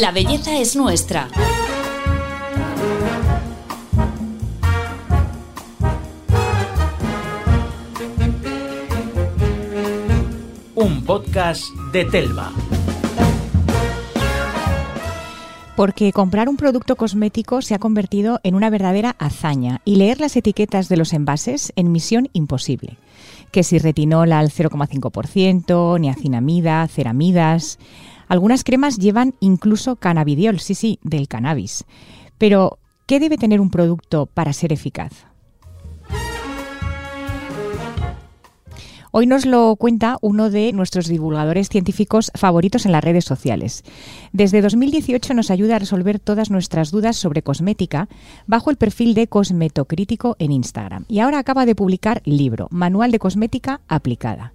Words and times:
La 0.00 0.10
belleza 0.10 0.58
es 0.58 0.74
nuestra. 0.74 1.28
Un 10.74 11.04
podcast 11.04 11.62
de 11.92 12.04
Telva. 12.06 12.50
Porque 15.76 16.12
comprar 16.12 16.48
un 16.48 16.56
producto 16.56 16.96
cosmético 16.96 17.62
se 17.62 17.76
ha 17.76 17.78
convertido 17.78 18.40
en 18.42 18.56
una 18.56 18.70
verdadera 18.70 19.14
hazaña 19.20 19.80
y 19.84 19.94
leer 19.94 20.18
las 20.18 20.36
etiquetas 20.36 20.88
de 20.88 20.96
los 20.96 21.12
envases 21.12 21.72
en 21.76 21.92
misión 21.92 22.28
imposible. 22.32 22.98
Que 23.52 23.62
si 23.62 23.78
retinol 23.78 24.32
al 24.32 24.50
0,5%, 24.50 26.00
niacinamida, 26.00 26.88
ceramidas. 26.88 27.78
Algunas 28.28 28.64
cremas 28.64 28.98
llevan 28.98 29.34
incluso 29.40 29.96
cannabidiol, 29.96 30.60
sí, 30.60 30.74
sí, 30.74 30.98
del 31.02 31.28
cannabis. 31.28 31.84
Pero, 32.38 32.78
¿qué 33.06 33.20
debe 33.20 33.38
tener 33.38 33.60
un 33.60 33.70
producto 33.70 34.26
para 34.26 34.52
ser 34.52 34.72
eficaz? 34.72 35.26
Hoy 39.16 39.28
nos 39.28 39.46
lo 39.46 39.76
cuenta 39.76 40.18
uno 40.22 40.50
de 40.50 40.72
nuestros 40.72 41.06
divulgadores 41.06 41.68
científicos 41.68 42.32
favoritos 42.34 42.84
en 42.84 42.90
las 42.90 43.04
redes 43.04 43.24
sociales. 43.24 43.84
Desde 44.32 44.60
2018 44.60 45.34
nos 45.34 45.52
ayuda 45.52 45.76
a 45.76 45.78
resolver 45.78 46.18
todas 46.18 46.50
nuestras 46.50 46.90
dudas 46.90 47.14
sobre 47.14 47.42
cosmética 47.42 48.08
bajo 48.48 48.72
el 48.72 48.76
perfil 48.76 49.14
de 49.14 49.28
Cosmetocrítico 49.28 50.34
en 50.40 50.50
Instagram. 50.50 51.04
Y 51.06 51.20
ahora 51.20 51.38
acaba 51.38 51.64
de 51.64 51.76
publicar 51.76 52.22
libro, 52.24 52.66
Manual 52.72 53.12
de 53.12 53.20
Cosmética 53.20 53.82
Aplicada. 53.86 54.52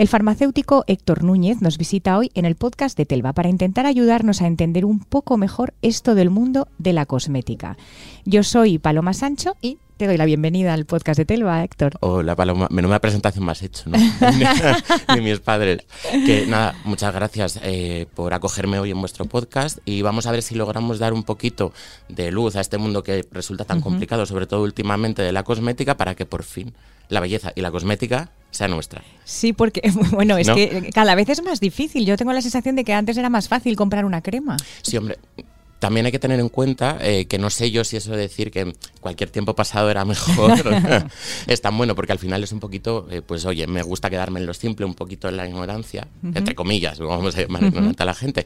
El 0.00 0.08
farmacéutico 0.08 0.82
Héctor 0.86 1.24
Núñez 1.24 1.60
nos 1.60 1.76
visita 1.76 2.16
hoy 2.16 2.30
en 2.32 2.46
el 2.46 2.56
podcast 2.56 2.96
de 2.96 3.04
Telva 3.04 3.34
para 3.34 3.50
intentar 3.50 3.84
ayudarnos 3.84 4.40
a 4.40 4.46
entender 4.46 4.86
un 4.86 5.00
poco 5.00 5.36
mejor 5.36 5.74
esto 5.82 6.14
del 6.14 6.30
mundo 6.30 6.68
de 6.78 6.94
la 6.94 7.04
cosmética. 7.04 7.76
Yo 8.24 8.42
soy 8.42 8.78
Paloma 8.78 9.12
Sancho 9.12 9.56
y 9.60 9.76
te 10.00 10.06
doy 10.06 10.16
la 10.16 10.24
bienvenida 10.24 10.72
al 10.72 10.86
podcast 10.86 11.18
de 11.18 11.26
Telva, 11.26 11.62
Héctor. 11.62 11.98
Hola, 12.00 12.34
Paloma. 12.34 12.68
Menuda 12.70 13.00
presentación 13.00 13.44
más 13.44 13.60
hecho, 13.60 13.90
¿no? 13.90 13.98
Ni 15.14 15.20
mis 15.20 15.40
padres. 15.40 15.82
Que 16.10 16.46
nada, 16.46 16.74
muchas 16.84 17.12
gracias 17.12 17.60
eh, 17.62 18.06
por 18.14 18.32
acogerme 18.32 18.78
hoy 18.78 18.92
en 18.92 18.98
vuestro 18.98 19.26
podcast 19.26 19.76
y 19.84 20.00
vamos 20.00 20.24
a 20.24 20.32
ver 20.32 20.40
si 20.40 20.54
logramos 20.54 21.00
dar 21.00 21.12
un 21.12 21.22
poquito 21.22 21.74
de 22.08 22.30
luz 22.30 22.56
a 22.56 22.62
este 22.62 22.78
mundo 22.78 23.02
que 23.02 23.26
resulta 23.30 23.66
tan 23.66 23.82
complicado, 23.82 24.24
sobre 24.24 24.46
todo 24.46 24.62
últimamente 24.62 25.20
de 25.20 25.32
la 25.32 25.42
cosmética, 25.42 25.98
para 25.98 26.14
que 26.14 26.24
por 26.24 26.44
fin 26.44 26.72
la 27.10 27.20
belleza 27.20 27.52
y 27.54 27.60
la 27.60 27.70
cosmética 27.70 28.30
sea 28.50 28.68
nuestra. 28.68 29.02
Sí, 29.24 29.52
porque, 29.52 29.82
bueno, 30.12 30.38
es 30.38 30.48
que 30.48 30.88
cada 30.94 31.14
vez 31.14 31.28
es 31.28 31.42
más 31.42 31.60
difícil. 31.60 32.06
Yo 32.06 32.16
tengo 32.16 32.32
la 32.32 32.40
sensación 32.40 32.74
de 32.74 32.84
que 32.84 32.94
antes 32.94 33.18
era 33.18 33.28
más 33.28 33.48
fácil 33.48 33.76
comprar 33.76 34.06
una 34.06 34.22
crema. 34.22 34.56
Sí, 34.80 34.96
hombre. 34.96 35.18
También 35.80 36.04
hay 36.04 36.12
que 36.12 36.18
tener 36.18 36.38
en 36.40 36.50
cuenta 36.50 36.98
eh, 37.00 37.26
que 37.26 37.38
no 37.38 37.48
sé 37.48 37.70
yo 37.70 37.84
si 37.84 37.96
eso 37.96 38.12
de 38.12 38.18
decir 38.18 38.50
que 38.50 38.74
cualquier 39.00 39.30
tiempo 39.30 39.54
pasado 39.54 39.90
era 39.90 40.04
mejor 40.04 40.52
es 41.46 41.62
tan 41.62 41.76
bueno, 41.76 41.94
porque 41.94 42.12
al 42.12 42.18
final 42.18 42.44
es 42.44 42.52
un 42.52 42.60
poquito, 42.60 43.08
eh, 43.10 43.22
pues 43.22 43.46
oye, 43.46 43.66
me 43.66 43.82
gusta 43.82 44.10
quedarme 44.10 44.40
en 44.40 44.46
lo 44.46 44.52
simple, 44.52 44.84
un 44.84 44.94
poquito 44.94 45.30
en 45.30 45.38
la 45.38 45.48
ignorancia, 45.48 46.06
entre 46.22 46.54
comillas, 46.54 46.98
vamos 46.98 47.34
a 47.34 47.40
llamar 47.40 47.64
ignorante 47.64 48.02
a 48.02 48.06
la 48.06 48.14
gente. 48.14 48.44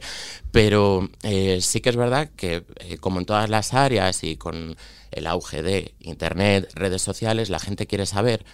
Pero 0.51 1.09
eh, 1.23 1.59
sí 1.61 1.81
que 1.81 1.89
es 1.89 1.97
verdad 1.97 2.29
que, 2.37 2.63
como 3.01 3.19
en 3.19 3.25
todas 3.25 3.49
las 3.49 3.73
áreas 3.73 4.23
y 4.23 4.37
con 4.37 4.77
el 5.11 5.27
auge 5.27 5.61
de 5.61 5.93
Internet, 5.99 6.71
redes 6.73 7.01
sociales, 7.01 7.49
la 7.49 7.59
gente 7.59 7.85
quiere 7.85 8.05
saber 8.05 8.45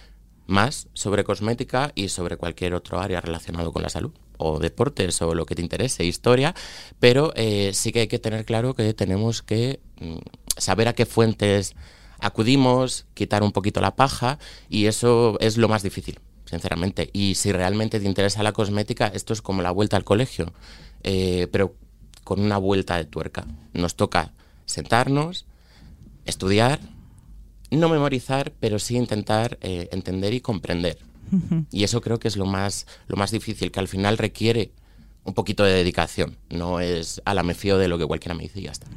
más 0.48 0.88
sobre 0.92 1.22
cosmética 1.22 1.92
y 1.94 2.08
sobre 2.08 2.36
cualquier 2.36 2.74
otro 2.74 3.00
área 3.00 3.20
relacionado 3.20 3.72
con 3.72 3.82
la 3.82 3.88
salud 3.88 4.12
o 4.42 4.58
deportes 4.58 5.22
o 5.22 5.34
lo 5.34 5.46
que 5.46 5.54
te 5.54 5.62
interese, 5.62 6.04
historia, 6.04 6.54
pero 7.00 7.32
eh, 7.36 7.70
sí 7.74 7.92
que 7.92 8.00
hay 8.00 8.08
que 8.08 8.18
tener 8.18 8.44
claro 8.44 8.74
que 8.74 8.94
tenemos 8.94 9.42
que 9.42 9.80
mm, 10.00 10.18
saber 10.56 10.88
a 10.88 10.94
qué 10.94 11.06
fuentes 11.06 11.74
acudimos, 12.18 13.06
quitar 13.14 13.42
un 13.42 13.52
poquito 13.52 13.80
la 13.80 13.96
paja 13.96 14.38
y 14.68 14.86
eso 14.86 15.36
es 15.40 15.56
lo 15.56 15.68
más 15.68 15.82
difícil, 15.82 16.20
sinceramente. 16.44 17.10
Y 17.12 17.34
si 17.34 17.52
realmente 17.52 18.00
te 18.00 18.06
interesa 18.06 18.42
la 18.42 18.52
cosmética, 18.52 19.08
esto 19.08 19.32
es 19.32 19.42
como 19.42 19.62
la 19.62 19.72
vuelta 19.72 19.96
al 19.96 20.04
colegio, 20.04 20.52
eh, 21.02 21.48
pero 21.50 21.74
con 22.24 22.40
una 22.40 22.58
vuelta 22.58 22.96
de 22.96 23.04
tuerca. 23.04 23.46
Nos 23.72 23.96
toca 23.96 24.32
sentarnos, 24.66 25.46
estudiar, 26.24 26.78
no 27.70 27.88
memorizar, 27.88 28.52
pero 28.60 28.78
sí 28.78 28.96
intentar 28.96 29.58
eh, 29.60 29.88
entender 29.92 30.32
y 30.34 30.40
comprender. 30.40 30.98
Y 31.70 31.84
eso 31.84 32.00
creo 32.00 32.18
que 32.18 32.28
es 32.28 32.36
lo 32.36 32.46
más, 32.46 32.86
lo 33.06 33.16
más 33.16 33.30
difícil, 33.30 33.70
que 33.70 33.80
al 33.80 33.88
final 33.88 34.18
requiere 34.18 34.72
un 35.24 35.34
poquito 35.34 35.64
de 35.64 35.72
dedicación. 35.72 36.36
No 36.50 36.80
es 36.80 37.22
a 37.24 37.34
la 37.34 37.42
me 37.42 37.54
fío 37.54 37.78
de 37.78 37.86
lo 37.86 37.96
que 37.96 38.06
cualquiera 38.06 38.34
me 38.34 38.42
dice 38.42 38.60
y 38.60 38.64
ya 38.64 38.72
está. 38.72 38.88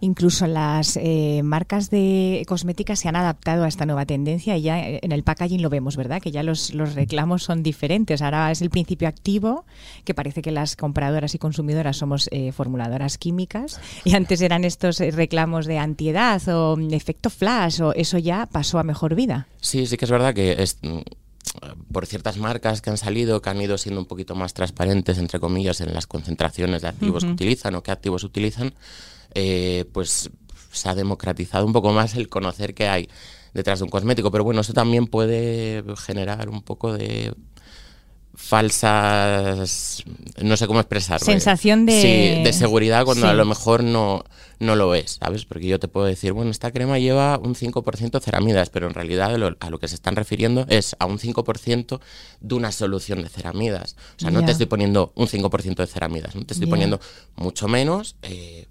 Incluso 0.00 0.46
las 0.46 0.96
eh, 0.96 1.42
marcas 1.44 1.90
de 1.90 2.44
cosméticas 2.46 2.98
se 2.98 3.08
han 3.08 3.16
adaptado 3.16 3.64
a 3.64 3.68
esta 3.68 3.84
nueva 3.84 4.06
tendencia 4.06 4.56
y 4.56 4.62
ya 4.62 4.80
en 4.80 5.12
el 5.12 5.22
packaging 5.22 5.60
lo 5.60 5.68
vemos, 5.68 5.96
¿verdad? 5.96 6.22
Que 6.22 6.30
ya 6.30 6.42
los, 6.42 6.72
los 6.72 6.94
reclamos 6.94 7.42
son 7.42 7.62
diferentes. 7.62 8.22
Ahora 8.22 8.50
es 8.50 8.62
el 8.62 8.70
principio 8.70 9.08
activo, 9.08 9.66
que 10.04 10.14
parece 10.14 10.40
que 10.40 10.50
las 10.50 10.76
compradoras 10.76 11.34
y 11.34 11.38
consumidoras 11.38 11.98
somos 11.98 12.28
eh, 12.32 12.52
formuladoras 12.52 13.18
químicas 13.18 13.80
y 14.04 14.14
antes 14.14 14.40
eran 14.40 14.64
estos 14.64 15.00
eh, 15.00 15.10
reclamos 15.10 15.66
de 15.66 15.78
antiedad 15.78 16.40
o 16.48 16.78
efecto 16.90 17.28
flash 17.28 17.82
o 17.82 17.92
eso 17.92 18.16
ya 18.18 18.46
pasó 18.46 18.78
a 18.78 18.82
mejor 18.82 19.14
vida. 19.14 19.46
Sí, 19.60 19.86
sí 19.86 19.98
que 19.98 20.06
es 20.06 20.10
verdad 20.10 20.32
que 20.32 20.62
es 20.62 20.78
por 21.92 22.06
ciertas 22.06 22.38
marcas 22.38 22.80
que 22.80 22.90
han 22.90 22.96
salido, 22.96 23.42
que 23.42 23.50
han 23.50 23.60
ido 23.60 23.76
siendo 23.78 24.00
un 24.00 24.06
poquito 24.06 24.34
más 24.34 24.54
transparentes, 24.54 25.18
entre 25.18 25.40
comillas, 25.40 25.80
en 25.80 25.92
las 25.92 26.06
concentraciones 26.06 26.82
de 26.82 26.88
activos 26.88 27.24
que 27.24 27.32
utilizan 27.32 27.74
o 27.74 27.82
qué 27.82 27.90
activos 27.90 28.24
utilizan, 28.24 28.74
eh, 29.34 29.84
pues 29.92 30.30
se 30.72 30.88
ha 30.88 30.94
democratizado 30.94 31.66
un 31.66 31.72
poco 31.72 31.92
más 31.92 32.14
el 32.14 32.28
conocer 32.28 32.74
qué 32.74 32.88
hay 32.88 33.08
detrás 33.54 33.80
de 33.80 33.84
un 33.84 33.90
cosmético. 33.90 34.30
Pero 34.30 34.44
bueno, 34.44 34.60
eso 34.60 34.72
también 34.72 35.06
puede 35.06 35.82
generar 35.96 36.48
un 36.48 36.62
poco 36.62 36.92
de 36.92 37.34
falsas, 38.40 40.02
no 40.42 40.56
sé 40.56 40.66
cómo 40.66 40.80
expresarlo. 40.80 41.24
Sensación 41.24 41.86
de... 41.86 41.92
Sí, 42.00 42.42
de 42.42 42.52
seguridad 42.52 43.04
cuando 43.04 43.28
a 43.28 43.34
lo 43.34 43.44
mejor 43.44 43.84
no, 43.84 44.24
no 44.58 44.76
lo 44.76 44.94
es, 44.94 45.18
¿sabes? 45.20 45.44
Porque 45.44 45.66
yo 45.66 45.78
te 45.78 45.88
puedo 45.88 46.06
decir, 46.06 46.32
bueno, 46.32 46.50
esta 46.50 46.72
crema 46.72 46.98
lleva 46.98 47.38
un 47.38 47.54
5% 47.54 48.20
ceramidas, 48.20 48.70
pero 48.70 48.88
en 48.88 48.94
realidad 48.94 49.34
a 49.60 49.70
lo 49.70 49.78
que 49.78 49.88
se 49.88 49.94
están 49.94 50.16
refiriendo 50.16 50.66
es 50.68 50.96
a 50.98 51.06
un 51.06 51.18
5% 51.18 52.00
de 52.40 52.54
una 52.54 52.72
solución 52.72 53.22
de 53.22 53.28
ceramidas. 53.28 53.96
O 54.16 54.20
sea, 54.20 54.30
no 54.30 54.44
te 54.44 54.52
estoy 54.52 54.66
poniendo 54.66 55.12
un 55.14 55.28
5% 55.28 55.76
de 55.76 55.86
ceramidas, 55.86 56.34
no 56.34 56.44
te 56.44 56.54
estoy 56.54 56.68
poniendo 56.68 56.98
mucho 57.36 57.68
menos. 57.68 58.16
Eh, 58.22 58.66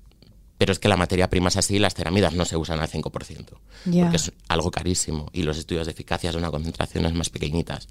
pero 0.57 0.73
es 0.73 0.79
que 0.79 0.89
la 0.89 0.97
materia 0.97 1.29
prima 1.29 1.47
es 1.47 1.55
así 1.55 1.79
las 1.79 1.93
ceramidas 1.93 2.33
no 2.33 2.43
se 2.43 2.57
usan 2.57 2.81
al 2.81 2.89
5%, 2.89 3.11
porque 3.11 4.15
es 4.17 4.33
algo 4.49 4.71
carísimo 4.71 5.29
y 5.31 5.43
los 5.43 5.57
estudios 5.57 5.85
de 5.85 5.93
eficacia 5.93 6.33
son 6.33 6.43
a 6.43 6.51
concentraciones 6.51 7.13
más 7.13 7.29
pequeñitas. 7.29 7.87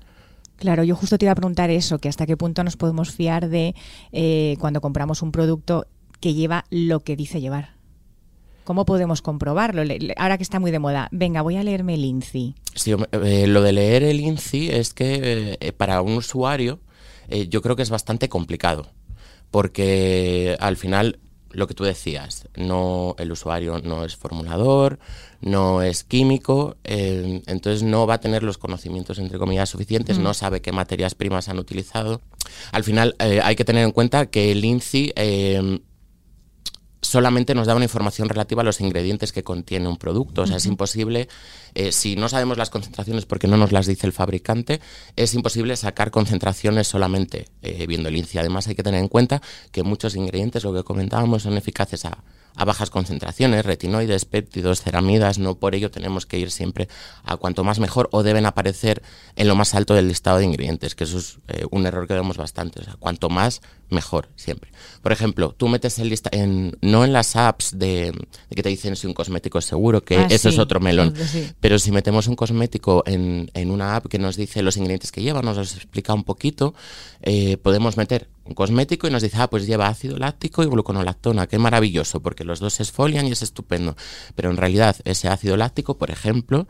Claro, 0.58 0.82
yo 0.82 0.96
justo 0.96 1.18
te 1.18 1.24
iba 1.24 1.32
a 1.32 1.36
preguntar 1.36 1.70
eso, 1.70 1.98
que 1.98 2.08
hasta 2.08 2.26
qué 2.26 2.36
punto 2.36 2.64
nos 2.64 2.76
podemos 2.76 3.12
fiar 3.12 3.48
de 3.48 3.76
eh, 4.10 4.56
cuando 4.58 4.80
compramos 4.80 5.22
un 5.22 5.30
producto 5.30 5.86
que 6.20 6.34
lleva 6.34 6.64
lo 6.70 7.00
que 7.00 7.14
dice 7.14 7.40
llevar. 7.40 7.76
¿Cómo 8.64 8.84
podemos 8.84 9.22
comprobarlo? 9.22 9.82
Ahora 10.16 10.36
que 10.36 10.42
está 10.42 10.58
muy 10.58 10.70
de 10.70 10.80
moda, 10.80 11.08
venga, 11.12 11.42
voy 11.42 11.56
a 11.56 11.62
leerme 11.62 11.94
el 11.94 12.04
INCI. 12.04 12.54
Sí, 12.74 12.94
eh, 13.12 13.46
lo 13.46 13.62
de 13.62 13.72
leer 13.72 14.02
el 14.02 14.20
INCI 14.20 14.68
es 14.70 14.92
que 14.92 15.56
eh, 15.60 15.72
para 15.72 16.02
un 16.02 16.14
usuario 16.14 16.80
yo 17.50 17.60
creo 17.60 17.76
que 17.76 17.82
es 17.82 17.90
bastante 17.90 18.30
complicado, 18.30 18.86
porque 19.50 20.56
al 20.60 20.78
final 20.78 21.18
lo 21.50 21.66
que 21.66 21.74
tú 21.74 21.84
decías, 21.84 22.48
no 22.56 23.14
el 23.18 23.32
usuario 23.32 23.80
no 23.82 24.04
es 24.04 24.16
formulador, 24.16 24.98
no 25.40 25.82
es 25.82 26.04
químico, 26.04 26.76
eh, 26.84 27.42
entonces 27.46 27.82
no 27.82 28.06
va 28.06 28.14
a 28.14 28.20
tener 28.20 28.42
los 28.42 28.58
conocimientos 28.58 29.18
entre 29.18 29.38
comillas 29.38 29.68
suficientes, 29.68 30.18
no 30.18 30.34
sabe 30.34 30.60
qué 30.60 30.72
materias 30.72 31.14
primas 31.14 31.48
han 31.48 31.58
utilizado. 31.58 32.20
Al 32.72 32.84
final 32.84 33.14
eh, 33.18 33.40
hay 33.42 33.56
que 33.56 33.64
tener 33.64 33.84
en 33.84 33.92
cuenta 33.92 34.26
que 34.26 34.52
el 34.52 34.64
INCI 34.64 35.12
eh, 35.16 35.80
solamente 37.00 37.54
nos 37.54 37.66
da 37.66 37.74
una 37.74 37.84
información 37.84 38.28
relativa 38.28 38.62
a 38.62 38.64
los 38.64 38.80
ingredientes 38.80 39.32
que 39.32 39.44
contiene 39.44 39.88
un 39.88 39.96
producto. 39.96 40.42
O 40.42 40.46
sea, 40.46 40.56
es 40.56 40.66
imposible, 40.66 41.28
eh, 41.74 41.92
si 41.92 42.16
no 42.16 42.28
sabemos 42.28 42.58
las 42.58 42.70
concentraciones 42.70 43.26
porque 43.26 43.46
no 43.46 43.56
nos 43.56 43.72
las 43.72 43.86
dice 43.86 44.06
el 44.06 44.12
fabricante, 44.12 44.80
es 45.16 45.34
imposible 45.34 45.76
sacar 45.76 46.10
concentraciones 46.10 46.88
solamente 46.88 47.48
eh, 47.62 47.86
viendo 47.86 48.08
el 48.08 48.16
índice. 48.16 48.38
Además, 48.38 48.68
hay 48.68 48.74
que 48.74 48.82
tener 48.82 49.00
en 49.00 49.08
cuenta 49.08 49.42
que 49.70 49.82
muchos 49.82 50.16
ingredientes, 50.16 50.64
lo 50.64 50.74
que 50.74 50.82
comentábamos, 50.82 51.42
son 51.42 51.56
eficaces 51.56 52.04
a, 52.04 52.24
a 52.58 52.64
bajas 52.64 52.90
concentraciones, 52.90 53.64
retinoides, 53.64 54.24
péptidos, 54.24 54.82
ceramidas, 54.82 55.38
no 55.38 55.54
por 55.54 55.74
ello 55.74 55.90
tenemos 55.90 56.26
que 56.26 56.38
ir 56.38 56.50
siempre 56.50 56.88
a 57.22 57.36
cuanto 57.36 57.62
más 57.62 57.78
mejor 57.78 58.08
o 58.12 58.24
deben 58.24 58.46
aparecer 58.46 59.02
en 59.36 59.46
lo 59.46 59.54
más 59.54 59.74
alto 59.74 59.94
del 59.94 60.08
listado 60.08 60.38
de 60.38 60.44
ingredientes, 60.44 60.96
que 60.96 61.04
eso 61.04 61.18
es 61.18 61.38
eh, 61.46 61.64
un 61.70 61.86
error 61.86 62.08
que 62.08 62.14
vemos 62.14 62.36
bastante, 62.36 62.80
o 62.80 62.84
sea, 62.84 62.96
cuanto 62.98 63.30
más 63.30 63.62
mejor 63.90 64.28
siempre. 64.36 64.70
Por 65.02 65.12
ejemplo, 65.12 65.54
tú 65.56 65.68
metes 65.68 65.98
el 65.98 66.08
lista 66.08 66.30
en 66.32 66.76
no 66.80 67.04
en 67.04 67.12
las 67.12 67.36
apps 67.36 67.78
de, 67.78 68.12
que 68.54 68.62
te 68.62 68.68
dicen 68.68 68.96
si 68.96 69.06
un 69.06 69.14
cosmético 69.14 69.58
es 69.58 69.64
seguro, 69.64 70.04
que 70.04 70.16
ah, 70.18 70.26
eso 70.30 70.48
es 70.48 70.58
otro 70.58 70.80
melón, 70.80 71.14
pero 71.60 71.78
si 71.78 71.90
metemos 71.92 72.26
un 72.26 72.36
cosmético 72.36 73.02
en, 73.06 73.50
en, 73.54 73.70
una 73.70 73.96
app 73.96 74.06
que 74.06 74.18
nos 74.18 74.36
dice 74.36 74.62
los 74.62 74.76
ingredientes 74.76 75.12
que 75.12 75.22
lleva, 75.22 75.42
nos 75.42 75.56
los 75.56 75.74
explica 75.74 76.12
un 76.14 76.24
poquito, 76.24 76.74
eh, 77.22 77.56
podemos 77.56 77.96
meter 77.96 78.28
un 78.48 78.54
cosmético 78.54 79.06
y 79.06 79.10
nos 79.10 79.22
dice, 79.22 79.36
ah, 79.40 79.50
pues 79.50 79.66
lleva 79.66 79.88
ácido 79.88 80.16
láctico 80.16 80.62
y 80.62 80.66
gluconolactona, 80.66 81.46
qué 81.46 81.58
maravilloso, 81.58 82.20
porque 82.20 82.44
los 82.44 82.60
dos 82.60 82.74
se 82.74 82.82
esfolian 82.82 83.26
y 83.26 83.32
es 83.32 83.42
estupendo. 83.42 83.96
Pero 84.34 84.50
en 84.50 84.56
realidad 84.56 84.96
ese 85.04 85.28
ácido 85.28 85.56
láctico, 85.56 85.98
por 85.98 86.10
ejemplo, 86.10 86.66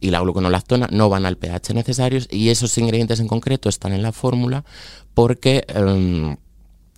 y 0.00 0.10
la 0.10 0.20
gluconolactona 0.20 0.88
no 0.90 1.08
van 1.08 1.26
al 1.26 1.36
pH 1.36 1.74
necesarios 1.74 2.26
y 2.30 2.48
esos 2.48 2.76
ingredientes 2.78 3.20
en 3.20 3.28
concreto 3.28 3.68
están 3.68 3.92
en 3.92 4.02
la 4.02 4.12
fórmula 4.12 4.64
porque... 5.14 5.64
Em, 5.68 6.36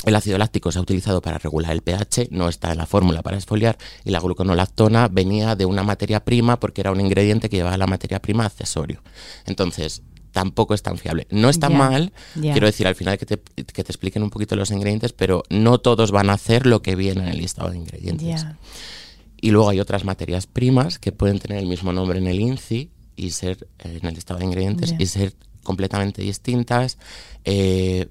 el 0.04 0.14
ácido 0.14 0.38
láctico 0.38 0.72
se 0.72 0.78
ha 0.78 0.82
utilizado 0.82 1.22
para 1.22 1.38
regular 1.38 1.72
el 1.72 1.82
pH, 1.82 2.28
no 2.31 2.49
está 2.49 2.72
en 2.72 2.78
la 2.78 2.87
fórmula 2.87 3.22
para 3.22 3.37
esfoliar, 3.37 3.78
y 4.04 4.10
la 4.10 4.20
gluconolactona 4.20 5.08
venía 5.08 5.56
de 5.56 5.66
una 5.66 5.82
materia 5.82 6.25
prima 6.25 6.58
porque 6.58 6.81
era 6.81 6.93
un 6.93 7.00
ingrediente 7.00 7.49
que 7.49 7.56
llevaba 7.56 7.76
la 7.76 7.87
materia 7.87 8.20
prima 8.20 8.46
accesorio. 8.46 9.02
Entonces, 9.46 10.02
tampoco 10.32 10.75
es 10.75 10.82
tan 10.82 10.99
fiable. 10.99 11.26
No 11.31 11.49
está 11.49 11.69
mal, 11.69 12.12
quiero 12.34 12.66
decir 12.66 12.87
al 12.87 12.94
final 12.94 13.19
que 13.19 13.26
te, 13.26 13.38
que 13.38 13.84
te, 13.84 13.93
expliquen 13.93 14.22
un 14.22 14.31
poquito 14.31 14.56
los 14.56 14.70
ingredientes, 14.70 15.12
pero 15.12 15.44
no 15.50 15.78
todos 15.78 16.10
van 16.10 16.31
a 16.31 16.34
hacer 16.34 16.66
lo 16.66 16.82
que 16.82 16.96
viene 16.96 17.22
en 17.22 17.28
el 17.28 17.38
listado 17.38 17.70
de 17.70 17.76
ingredientes. 17.76 18.46
Y 19.40 19.50
luego 19.50 19.69
hay 19.69 19.81
otras 19.81 20.04
materias 20.04 20.46
primas 20.46 20.99
que 20.99 21.12
pueden 21.12 21.38
tener 21.38 21.58
el 21.58 21.66
mismo 21.66 21.93
nombre 21.93 22.19
en 22.19 22.28
el 22.28 22.40
INCI 22.40 22.90
y 23.16 23.31
ser 23.31 23.69
eh, 23.81 23.99
en 24.00 24.08
el 24.08 24.14
listado 24.14 24.38
de 24.38 24.46
ingredientes 24.46 24.94
y 24.99 25.06
ser 25.06 25.34
completamente 25.62 26.22
distintas. 26.22 26.99
Eh, 27.44 28.08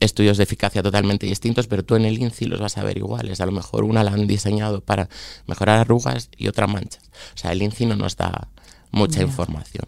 estudios 0.00 0.38
de 0.38 0.44
eficacia 0.44 0.82
totalmente 0.82 1.26
distintos, 1.26 1.66
pero 1.66 1.84
tú 1.84 1.94
en 1.94 2.06
el 2.06 2.18
INCI 2.18 2.46
los 2.46 2.60
vas 2.60 2.78
a 2.78 2.82
ver 2.82 2.96
iguales. 2.96 3.40
A 3.40 3.46
lo 3.46 3.52
mejor 3.52 3.84
una 3.84 4.02
la 4.02 4.12
han 4.12 4.26
diseñado 4.26 4.80
para 4.80 5.08
mejorar 5.46 5.78
arrugas 5.78 6.30
y 6.36 6.48
otra 6.48 6.66
manchas. 6.66 7.10
O 7.34 7.38
sea, 7.38 7.52
el 7.52 7.62
INCI 7.62 7.86
no 7.86 7.96
nos 7.96 8.16
da 8.16 8.48
mucha 8.90 9.22
información. 9.22 9.86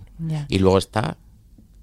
Y 0.48 0.58
luego 0.58 0.78
está 0.78 1.16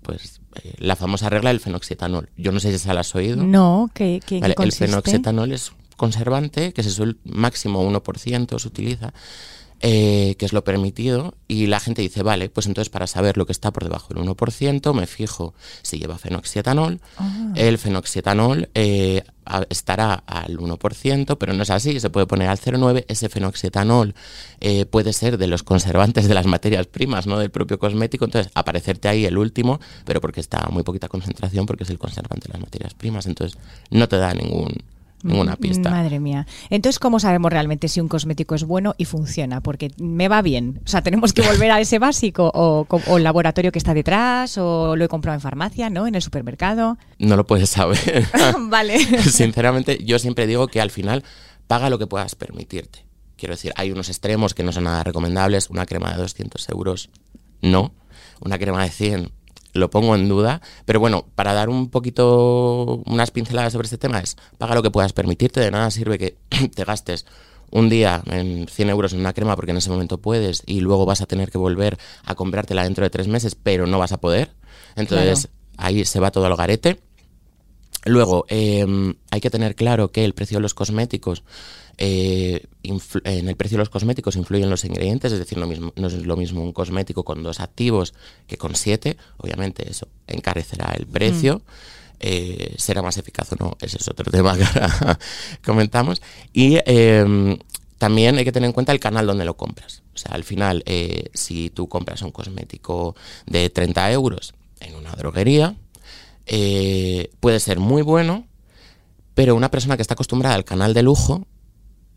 pues 0.02 0.42
eh, 0.64 0.76
la 0.78 0.96
famosa 0.96 1.30
regla 1.30 1.50
del 1.50 1.60
fenoxietanol. 1.60 2.30
Yo 2.38 2.52
no 2.52 2.60
sé 2.60 2.72
si 2.72 2.80
se 2.80 2.94
la 2.94 3.02
has 3.02 3.14
oído. 3.16 3.44
No, 3.44 3.90
¿qué, 3.94 4.22
qué, 4.26 4.38
El 4.38 4.72
fenoxietanol 4.72 5.52
es 5.52 5.74
conservante 5.98 6.74
que 6.74 6.84
se 6.84 6.92
suele, 6.92 7.16
máximo 7.26 7.84
1% 7.84 8.58
se 8.58 8.68
utiliza 8.68 9.14
eh, 9.82 10.36
que 10.38 10.46
es 10.46 10.54
lo 10.54 10.64
permitido, 10.64 11.36
y 11.48 11.68
la 11.68 11.80
gente 11.80 12.02
dice, 12.02 12.22
vale, 12.24 12.50
pues 12.50 12.68
entonces 12.68 12.90
para 12.90 13.08
saber 13.08 13.38
lo 13.38 13.46
que 13.46 13.52
está 13.52 13.72
por 13.72 13.84
debajo 13.84 14.14
del 14.14 14.24
1%, 14.24 14.94
me 14.94 15.08
fijo 15.08 15.54
si 15.82 16.00
lleva 16.00 16.18
fenoxietanol. 16.18 17.00
Ah. 17.18 17.54
El 17.56 17.78
fenoxietanol 17.78 18.70
eh, 18.76 19.24
estará 19.70 20.14
al 20.14 20.58
1%, 20.58 21.38
pero 21.38 21.54
no 21.54 21.64
es 21.64 21.70
así, 21.70 22.00
se 22.00 22.10
puede 22.10 22.28
poner 22.28 22.50
al 22.50 22.58
0,9. 22.58 23.06
Ese 23.08 23.30
fenoxietanol 23.30 24.16
eh, 24.60 24.86
puede 24.86 25.14
ser 25.14 25.38
de 25.38 25.48
los 25.48 25.64
conservantes 25.64 26.28
de 26.28 26.34
las 26.34 26.46
materias 26.46 26.88
primas, 26.88 27.26
no 27.26 27.40
del 27.40 27.50
propio 27.50 27.80
cosmético, 27.80 28.26
entonces 28.26 28.52
aparecerte 28.56 29.08
ahí 29.08 29.26
el 29.26 29.38
último, 29.38 29.80
pero 30.06 30.22
porque 30.22 30.42
está 30.42 30.60
a 30.60 30.70
muy 30.70 30.84
poquita 30.84 31.08
concentración, 31.08 31.66
porque 31.66 31.84
es 31.84 31.90
el 31.90 32.00
conservante 32.00 32.48
de 32.48 32.54
las 32.54 32.62
materias 32.62 32.94
primas, 32.94 33.26
entonces 33.26 33.58
no 33.90 34.08
te 34.08 34.18
da 34.18 34.34
ningún 34.34 34.74
ninguna 35.24 35.56
pista. 35.56 35.90
Madre 35.90 36.20
mía. 36.20 36.48
Entonces, 36.70 37.00
¿cómo 37.00 37.20
sabemos 37.20 37.52
realmente 37.52 37.88
si 37.88 38.00
un 38.00 38.08
cosmético 38.08 38.56
es 38.56 38.64
bueno 38.64 38.96
y 38.98 39.06
funciona? 39.06 39.62
Porque 39.62 39.92
me 39.98 40.28
va 40.28 40.42
bien. 40.42 40.82
O 40.86 40.88
sea, 40.88 41.02
tenemos 41.02 41.34
que 41.34 41.42
volver 41.42 41.72
a 41.72 41.80
ese 41.80 42.00
básico 42.00 42.52
o, 42.54 42.88
el 43.18 43.24
laboratorio 43.24 43.72
que 43.72 43.80
está 43.80 43.94
detrás 43.94 44.58
o 44.58 44.96
lo 44.96 45.06
he 45.06 45.08
comprado 45.08 45.36
en 45.36 45.42
farmacia, 45.42 45.90
¿no? 45.90 46.08
En 46.08 46.16
el 46.16 46.22
supermercado. 46.22 46.98
No 47.18 47.36
lo 47.36 47.46
puedes 47.46 47.70
saber. 47.70 48.28
vale. 48.70 49.00
Sinceramente, 49.24 50.04
yo 50.04 50.20
siempre 50.20 50.48
digo 50.48 50.68
que 50.68 50.82
al 50.82 50.92
final 50.92 51.24
paga 51.68 51.90
lo 51.90 52.00
que 52.00 52.08
puedas 52.08 52.36
permitirte. 52.36 53.06
Quiero 53.36 53.54
decir, 53.54 53.72
hay 53.76 53.92
unos 53.92 54.10
extremos 54.10 54.54
que 54.54 54.64
no 54.64 54.72
son 54.72 54.84
nada 54.84 55.04
recomendables. 55.04 55.70
Una 55.70 55.86
crema 55.86 56.12
de 56.12 56.18
200 56.18 56.68
euros, 56.70 57.10
no. 57.62 57.94
Una 58.42 58.58
crema 58.58 58.84
de 58.84 58.90
100 58.90 59.32
lo 59.74 59.90
pongo 59.90 60.16
en 60.16 60.28
duda, 60.30 60.62
pero 60.86 61.00
bueno, 61.00 61.26
para 61.36 61.54
dar 61.54 61.70
un 61.70 61.90
poquito 61.90 63.02
unas 63.06 63.32
pinceladas 63.32 63.74
sobre 63.74 63.86
este 63.86 63.98
tema 63.98 64.20
es, 64.20 64.38
paga 64.58 64.76
lo 64.76 64.84
que 64.84 64.92
puedas 64.92 65.14
permitirte, 65.14 65.60
de 65.60 65.72
nada 65.72 65.92
sirve 65.92 66.18
que 66.18 66.38
te 66.76 66.84
gastes 66.84 67.26
un 67.72 67.90
día 67.90 68.24
en 68.26 68.68
100 68.68 68.90
euros 68.90 69.14
en 69.14 69.20
una 69.20 69.34
crema 69.34 69.56
porque 69.56 69.72
en 69.72 69.78
ese 69.78 69.90
momento 69.90 70.18
puedes 70.18 70.64
y 70.66 70.82
luego 70.82 71.06
vas 71.06 71.22
a 71.22 71.26
tener 71.26 71.52
que 71.52 71.58
volver 71.58 71.98
a 72.26 72.36
comprártela 72.36 72.84
dentro 72.84 73.04
de 73.04 73.10
tres 73.10 73.28
meses, 73.28 73.56
pero 73.56 73.86
no 73.86 74.00
vas 74.00 74.12
a 74.12 74.20
poder. 74.20 74.52
Entonces 74.96 75.50
ahí 75.78 76.04
se 76.06 76.20
va 76.20 76.32
todo 76.32 76.46
al 76.46 76.56
garete. 76.56 77.00
Luego, 78.10 78.46
em, 78.50 79.14
hay 79.30 79.40
que 79.40 79.50
tener 79.50 79.76
claro 79.76 80.12
que 80.12 80.26
el 80.26 80.34
precio 80.34 80.58
de 80.58 80.62
los 80.62 80.74
cosméticos 80.74 81.44
eh, 82.02 82.66
en 82.84 83.50
el 83.50 83.56
precio 83.58 83.76
de 83.76 83.80
los 83.80 83.90
cosméticos 83.90 84.38
influyen 84.38 84.70
los 84.70 84.86
ingredientes, 84.86 85.34
es 85.34 85.40
decir, 85.40 85.58
no 85.58 86.08
es 86.08 86.14
lo 86.14 86.38
mismo 86.38 86.64
un 86.64 86.72
cosmético 86.72 87.24
con 87.24 87.44
dos 87.44 87.60
activos 87.60 88.14
que 88.48 88.58
con 88.58 88.74
siete, 88.76 89.18
obviamente 89.38 89.90
eso 89.90 90.08
encarecerá 90.26 90.94
el 90.98 91.06
precio. 91.06 91.58
Mm. 91.58 92.00
Eh, 92.22 92.76
será 92.78 93.02
más 93.02 93.18
eficaz 93.18 93.54
o 93.54 93.56
no, 93.58 93.78
ese 93.80 93.98
es 93.98 94.08
otro 94.10 94.30
tema 94.32 94.58
que 94.58 94.64
ahora 94.64 95.20
comentamos. 95.64 96.22
Y 96.52 96.78
em, 96.86 97.58
también 97.98 98.38
hay 98.38 98.46
que 98.46 98.52
tener 98.52 98.68
en 98.68 98.74
cuenta 98.74 98.92
el 98.92 99.00
canal 99.00 99.28
donde 99.28 99.46
lo 99.46 99.56
compras. 99.56 100.02
O 100.16 100.18
sea, 100.18 100.32
al 100.32 100.44
final, 100.44 100.84
eh, 100.86 101.30
si 101.34 101.70
tú 101.70 101.88
compras 101.88 102.22
un 102.22 102.32
cosmético 102.32 103.16
de 103.46 103.70
30 103.70 104.12
euros 104.12 104.54
en 104.80 104.96
una 104.96 105.12
droguería, 105.12 105.76
puede 107.40 107.60
ser 107.60 107.80
muy 107.80 108.02
bueno, 108.02 108.48
pero 109.34 109.56
una 109.56 109.72
persona 109.72 109.96
que 109.96 110.02
está 110.02 110.16
acostumbrada 110.16 110.56
al 110.56 110.66
canal 110.66 110.94
de 110.94 111.04
lujo 111.04 111.48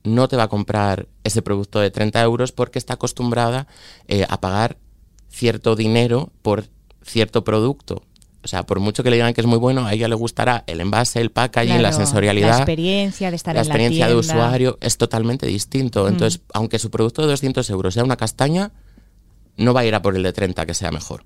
no 0.04 0.28
te 0.28 0.36
va 0.36 0.44
a 0.44 0.48
comprar 0.48 1.08
ese 1.24 1.42
producto 1.42 1.80
de 1.80 1.90
30 1.90 2.20
euros 2.22 2.52
porque 2.52 2.78
está 2.78 2.94
acostumbrada 2.94 3.66
eh, 4.08 4.26
a 4.28 4.40
pagar 4.40 4.78
cierto 5.28 5.76
dinero 5.76 6.32
por 6.42 6.64
cierto 7.02 7.44
producto. 7.44 8.02
O 8.44 8.48
sea, 8.48 8.64
por 8.64 8.80
mucho 8.80 9.04
que 9.04 9.10
le 9.10 9.16
digan 9.16 9.34
que 9.34 9.40
es 9.40 9.46
muy 9.46 9.58
bueno, 9.58 9.86
a 9.86 9.92
ella 9.92 10.08
le 10.08 10.16
gustará 10.16 10.64
el 10.66 10.80
envase, 10.80 11.20
el 11.20 11.30
packaging, 11.30 11.80
la 11.80 11.92
sensorialidad. 11.92 12.48
La 12.48 12.56
experiencia 12.56 13.30
de 13.30 13.36
estar 13.36 13.54
la 13.54 13.60
en 13.60 13.68
la 13.68 13.72
experiencia 13.72 14.08
de 14.08 14.14
usuario 14.16 14.78
es 14.80 14.98
totalmente 14.98 15.46
distinto. 15.46 16.04
Mm. 16.04 16.08
Entonces, 16.08 16.40
aunque 16.52 16.80
su 16.80 16.90
producto 16.90 17.22
de 17.22 17.28
200 17.28 17.70
euros 17.70 17.94
sea 17.94 18.02
una 18.02 18.16
castaña, 18.16 18.72
no 19.56 19.72
va 19.74 19.82
a 19.82 19.84
ir 19.84 19.94
a 19.94 20.02
por 20.02 20.16
el 20.16 20.24
de 20.24 20.32
30 20.32 20.66
que 20.66 20.74
sea 20.74 20.90
mejor. 20.90 21.24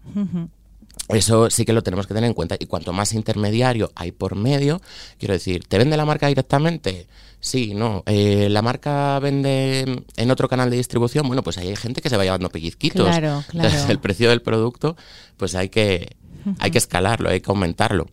Eso 1.09 1.51
sí 1.51 1.65
que 1.65 1.73
lo 1.73 1.83
tenemos 1.83 2.07
que 2.07 2.15
tener 2.15 2.29
en 2.29 2.35
cuenta. 2.35 2.57
Y 2.59 2.67
cuanto 2.67 2.93
más 2.93 3.13
intermediario 3.13 3.93
hay 3.95 4.13
por 4.13 4.35
medio, 4.35 4.81
quiero 5.19 5.35
decir, 5.35 5.65
¿te 5.67 5.79
vende 5.79 5.97
la 5.97 6.05
marca 6.05 6.27
directamente? 6.27 7.07
Sí, 7.41 7.75
no. 7.75 8.03
Eh, 8.07 8.49
¿La 8.51 8.63
marca 8.63 9.19
vende 9.21 10.05
en 10.17 10.31
otro 10.31 10.49
canal 10.49 10.69
de 10.71 10.79
distribución? 10.79 11.29
Bueno, 11.29 11.43
pues 11.43 11.59
ahí 11.59 11.69
hay 11.69 11.77
gente 11.77 12.01
que 12.01 12.11
se 12.11 12.17
va 12.17 12.25
llevando 12.25 12.49
pellizquitos. 12.49 13.07
Claro, 13.07 13.45
claro. 13.49 13.69
Entonces, 13.69 13.89
el 13.89 14.01
precio 14.01 14.31
del 14.31 14.43
producto, 14.43 14.97
pues 15.37 15.55
hay 15.55 15.69
que, 15.69 16.17
hay 16.59 16.71
que 16.73 16.79
escalarlo, 16.79 17.29
hay 17.29 17.41
que 17.41 17.51
aumentarlo. 17.51 18.09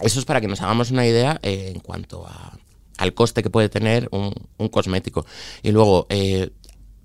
Eso 0.00 0.20
es 0.20 0.24
para 0.24 0.40
que 0.40 0.46
nos 0.46 0.60
hagamos 0.60 0.92
una 0.92 1.04
idea 1.04 1.40
eh, 1.42 1.72
en 1.74 1.80
cuanto 1.80 2.24
a, 2.28 2.56
al 2.98 3.14
coste 3.14 3.42
que 3.42 3.50
puede 3.50 3.68
tener 3.68 4.08
un, 4.12 4.32
un 4.58 4.68
cosmético. 4.68 5.26
Y 5.62 5.72
luego, 5.72 6.06
eh, 6.10 6.50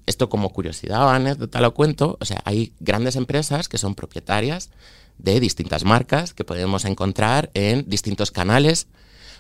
esto 0.06 0.30
como 0.30 0.50
curiosidad 0.50 1.06
o 1.06 1.10
anécdota 1.10 1.62
lo 1.62 1.74
cuento, 1.74 2.18
o 2.20 2.26
sea, 2.26 2.42
hay 2.46 2.74
grandes 2.80 3.16
empresas 3.16 3.70
que 3.70 3.78
son 3.78 3.96
propietarias 3.96 4.70
de 5.18 5.40
distintas 5.40 5.84
marcas 5.84 6.34
que 6.34 6.44
podemos 6.44 6.86
encontrar 6.86 7.50
en 7.54 7.88
distintos 7.88 8.32
canales 8.32 8.88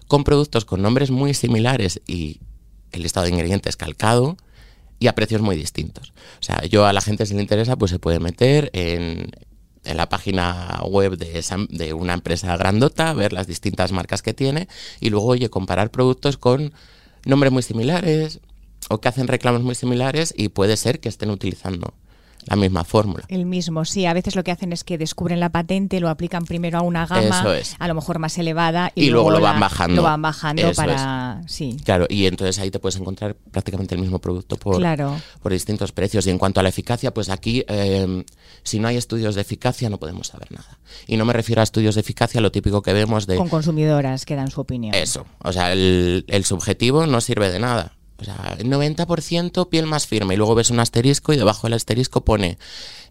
con 0.07 0.23
productos 0.23 0.65
con 0.65 0.81
nombres 0.81 1.11
muy 1.11 1.33
similares 1.33 2.01
y 2.07 2.39
el 2.91 3.03
listado 3.03 3.25
de 3.25 3.31
ingredientes 3.31 3.75
calcado 3.75 4.37
y 4.99 5.07
a 5.07 5.15
precios 5.15 5.41
muy 5.41 5.55
distintos. 5.55 6.13
O 6.39 6.43
sea, 6.43 6.63
yo 6.65 6.85
a 6.85 6.93
la 6.93 7.01
gente 7.01 7.25
si 7.25 7.33
le 7.33 7.41
interesa 7.41 7.75
pues 7.75 7.91
se 7.91 7.99
puede 7.99 8.19
meter 8.19 8.69
en, 8.73 9.31
en 9.83 9.97
la 9.97 10.09
página 10.09 10.81
web 10.85 11.17
de, 11.17 11.43
de 11.69 11.93
una 11.93 12.13
empresa 12.13 12.55
grandota, 12.55 13.13
ver 13.13 13.33
las 13.33 13.47
distintas 13.47 13.91
marcas 13.91 14.21
que 14.21 14.33
tiene 14.33 14.67
y 14.99 15.09
luego, 15.09 15.27
oye, 15.27 15.49
comparar 15.49 15.91
productos 15.91 16.37
con 16.37 16.73
nombres 17.25 17.51
muy 17.51 17.63
similares, 17.63 18.39
o 18.89 18.99
que 18.99 19.07
hacen 19.07 19.27
reclamos 19.27 19.61
muy 19.61 19.75
similares 19.75 20.33
y 20.37 20.49
puede 20.49 20.77
ser 20.77 20.99
que 20.99 21.09
estén 21.09 21.29
utilizando 21.29 21.93
la 22.45 22.55
misma 22.55 22.83
fórmula. 22.83 23.23
El 23.27 23.45
mismo, 23.45 23.85
sí. 23.85 24.05
A 24.05 24.13
veces 24.13 24.35
lo 24.35 24.43
que 24.43 24.51
hacen 24.51 24.73
es 24.73 24.83
que 24.83 24.97
descubren 24.97 25.39
la 25.39 25.49
patente, 25.49 25.99
lo 25.99 26.09
aplican 26.09 26.45
primero 26.45 26.77
a 26.77 26.81
una 26.81 27.05
gama, 27.05 27.45
a 27.79 27.87
lo 27.87 27.93
mejor 27.93 28.19
más 28.19 28.37
elevada, 28.37 28.91
y, 28.95 29.09
luego, 29.09 29.31
lo 29.31 29.39
van 29.39 29.59
bajando. 29.59 29.95
Lo 29.97 30.03
van 30.03 30.21
bajando 30.21 30.71
para. 30.73 31.41
Sí. 31.47 31.77
Claro, 31.83 32.05
y 32.09 32.25
entonces 32.25 32.59
ahí 32.59 32.71
te 32.71 32.79
puedes 32.79 32.99
encontrar 32.99 33.35
prácticamente 33.35 33.95
el 33.95 34.01
mismo 34.01 34.19
producto 34.19 34.57
por, 34.57 34.81
por 35.41 35.51
distintos 35.51 35.91
precios. 35.91 36.27
Y 36.27 36.29
en 36.29 36.37
cuanto 36.37 36.59
a 36.59 36.63
la 36.63 36.69
eficacia, 36.69 37.13
pues 37.13 37.29
aquí, 37.29 37.63
eh, 37.67 38.25
si 38.63 38.79
no 38.79 38.87
hay 38.87 38.97
estudios 38.97 39.35
de 39.35 39.41
eficacia, 39.41 39.89
no 39.89 39.97
podemos 39.97 40.27
saber 40.27 40.51
nada. 40.51 40.79
Y 41.07 41.17
no 41.17 41.25
me 41.25 41.33
refiero 41.33 41.61
a 41.61 41.63
estudios 41.63 41.95
de 41.95 42.01
eficacia, 42.01 42.41
lo 42.41 42.51
típico 42.51 42.81
que 42.81 42.93
vemos 42.93 43.27
de. 43.27 43.37
Con 43.37 43.49
consumidoras 43.49 44.25
que 44.25 44.35
dan 44.35 44.51
su 44.51 44.61
opinión. 44.61 44.93
Eso. 44.95 45.25
O 45.39 45.51
sea, 45.53 45.71
el, 45.71 46.25
el 46.27 46.45
subjetivo 46.45 47.07
no 47.07 47.21
sirve 47.21 47.51
de 47.51 47.59
nada. 47.59 47.93
O 48.23 48.25
sea, 48.25 48.55
el 48.57 48.67
90% 48.67 49.69
piel 49.69 49.85
más 49.85 50.07
firme. 50.07 50.33
Y 50.33 50.37
luego 50.37 50.55
ves 50.55 50.69
un 50.69 50.79
asterisco 50.79 51.33
y 51.33 51.37
debajo 51.37 51.67
del 51.67 51.73
asterisco 51.73 52.23
pone 52.23 52.57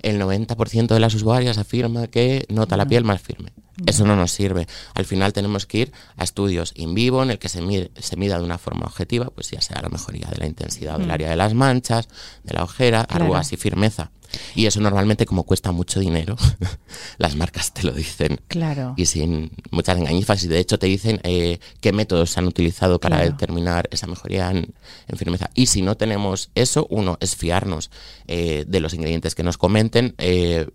el 0.00 0.21
90% 0.21 0.88
de 0.88 1.00
las 1.00 1.14
usuarias 1.14 1.59
afirma 1.59 2.09
que 2.09 2.45
nota 2.49 2.76
la 2.76 2.87
piel 2.87 3.04
más 3.04 3.21
firme. 3.21 3.52
Eso 3.87 4.04
no 4.04 4.16
nos 4.16 4.33
sirve. 4.33 4.66
Al 4.95 5.04
final 5.04 5.33
tenemos 5.33 5.66
que 5.66 5.78
ir 5.78 5.92
a 6.16 6.25
estudios 6.25 6.73
in 6.76 6.95
vivo 6.95 7.23
en 7.23 7.31
el 7.31 7.38
que 7.38 7.49
se, 7.49 7.62
mide, 7.62 7.90
se 7.99 8.16
mida 8.16 8.38
de 8.38 8.45
una 8.45 8.59
forma 8.59 8.87
objetiva, 8.87 9.26
pues 9.26 9.50
ya 9.50 9.61
sea 9.61 9.81
la 9.81 9.88
mejoría 9.88 10.28
de 10.28 10.38
la 10.38 10.47
intensidad 10.47 10.99
del 10.99 11.11
área 11.11 11.31
de 11.31 11.37
las 11.37 11.54
manchas, 11.54 12.09
de 12.45 12.54
la 12.54 12.64
ojera, 12.64 13.02
algo 13.02 13.37
así, 13.37 13.57
firmeza. 13.57 14.11
Y 14.54 14.66
eso 14.66 14.80
normalmente 14.80 15.26
como 15.26 15.44
cuesta 15.44 15.72
mucho 15.72 16.00
dinero, 16.00 16.36
las 17.18 17.36
marcas 17.36 17.72
te 17.72 17.82
lo 17.84 17.92
dicen. 17.92 18.40
Claro. 18.48 18.94
Y 18.96 19.06
sin 19.06 19.52
muchas 19.70 19.98
engañifas. 19.98 20.42
Y 20.44 20.48
de 20.48 20.58
hecho 20.58 20.78
te 20.78 20.86
dicen 20.86 21.20
eh, 21.22 21.58
qué 21.80 21.92
métodos 21.92 22.30
se 22.30 22.40
han 22.40 22.46
utilizado 22.46 22.98
para 23.00 23.16
Claro. 23.16 23.30
determinar 23.32 23.88
esa 23.90 24.06
mejoría 24.06 24.50
en, 24.50 24.74
en 25.08 25.18
firmeza. 25.18 25.50
Y 25.54 25.66
si 25.66 25.82
no 25.82 25.96
tenemos 25.96 26.50
eso, 26.54 26.86
uno 26.90 27.18
es 27.20 27.36
fiarnos 27.36 27.90
eh, 28.26 28.64
de 28.66 28.80
los 28.80 28.94
ingredientes 28.94 29.34
que 29.34 29.42
nos 29.42 29.58
comenten. 29.58 30.14
eh, 30.18 30.66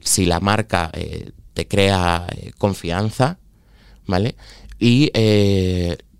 si 0.00 0.26
la 0.26 0.40
marca 0.40 0.90
te 1.54 1.66
crea 1.66 2.26
confianza, 2.58 3.38
¿vale? 4.06 4.36
Y 4.78 5.10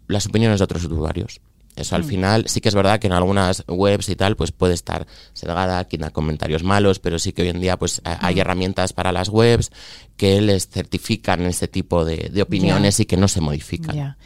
las 0.06 0.26
opiniones 0.26 0.58
de 0.60 0.64
otros 0.64 0.84
usuarios. 0.84 1.40
Eso 1.80 1.96
al 1.96 2.04
final 2.04 2.44
sí 2.46 2.60
que 2.60 2.68
es 2.68 2.74
verdad 2.74 2.98
que 3.00 3.06
en 3.06 3.12
algunas 3.12 3.64
webs 3.68 4.08
y 4.08 4.16
tal 4.16 4.36
pues 4.36 4.52
puede 4.52 4.74
estar 4.74 5.06
sesgada, 5.32 5.82
quita 5.88 6.10
comentarios 6.10 6.62
malos, 6.62 6.98
pero 6.98 7.18
sí 7.18 7.32
que 7.32 7.42
hoy 7.42 7.48
en 7.48 7.60
día 7.60 7.76
pues 7.78 8.00
a- 8.04 8.26
hay 8.26 8.38
herramientas 8.40 8.92
para 8.92 9.12
las 9.12 9.28
webs 9.28 9.70
que 10.16 10.40
les 10.42 10.68
certifican 10.68 11.40
ese 11.46 11.66
tipo 11.66 12.04
de, 12.04 12.28
de 12.30 12.42
opiniones 12.42 13.00
y 13.00 13.06
que 13.06 13.16
no 13.16 13.26
se 13.26 13.40
modifican. 13.40 13.96
Ya. 13.96 14.18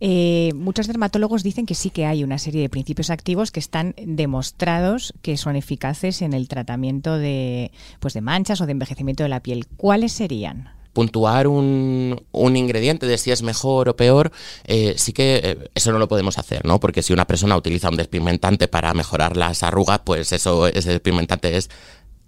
Eh, 0.00 0.50
muchos 0.54 0.86
dermatólogos 0.86 1.42
dicen 1.42 1.66
que 1.66 1.74
sí 1.74 1.90
que 1.90 2.06
hay 2.06 2.24
una 2.24 2.38
serie 2.38 2.62
de 2.62 2.68
principios 2.70 3.10
activos 3.10 3.50
que 3.50 3.60
están 3.60 3.94
demostrados 4.04 5.12
que 5.22 5.36
son 5.36 5.56
eficaces 5.56 6.22
en 6.22 6.32
el 6.32 6.48
tratamiento 6.48 7.18
de, 7.18 7.70
pues 8.00 8.14
de 8.14 8.20
manchas 8.22 8.60
o 8.60 8.66
de 8.66 8.72
envejecimiento 8.72 9.22
de 9.22 9.28
la 9.28 9.40
piel. 9.40 9.66
¿Cuáles 9.76 10.12
serían? 10.12 10.70
Puntuar 10.92 11.46
un, 11.46 12.24
un 12.32 12.56
ingrediente 12.56 13.06
de 13.06 13.18
si 13.18 13.30
es 13.30 13.42
mejor 13.42 13.88
o 13.88 13.96
peor, 13.96 14.32
eh, 14.64 14.94
sí 14.96 15.12
que 15.12 15.40
eh, 15.42 15.70
eso 15.74 15.92
no 15.92 15.98
lo 15.98 16.08
podemos 16.08 16.38
hacer, 16.38 16.64
¿no? 16.64 16.80
Porque 16.80 17.02
si 17.02 17.12
una 17.12 17.26
persona 17.26 17.56
utiliza 17.56 17.88
un 17.88 17.96
despigmentante 17.96 18.68
para 18.68 18.92
mejorar 18.94 19.36
las 19.36 19.62
arrugas, 19.62 20.00
pues 20.04 20.32
eso, 20.32 20.66
ese 20.66 20.90
despigmentante 20.90 21.56
es 21.56 21.70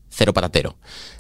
cero 0.09 0.33
patatero. 0.33 0.77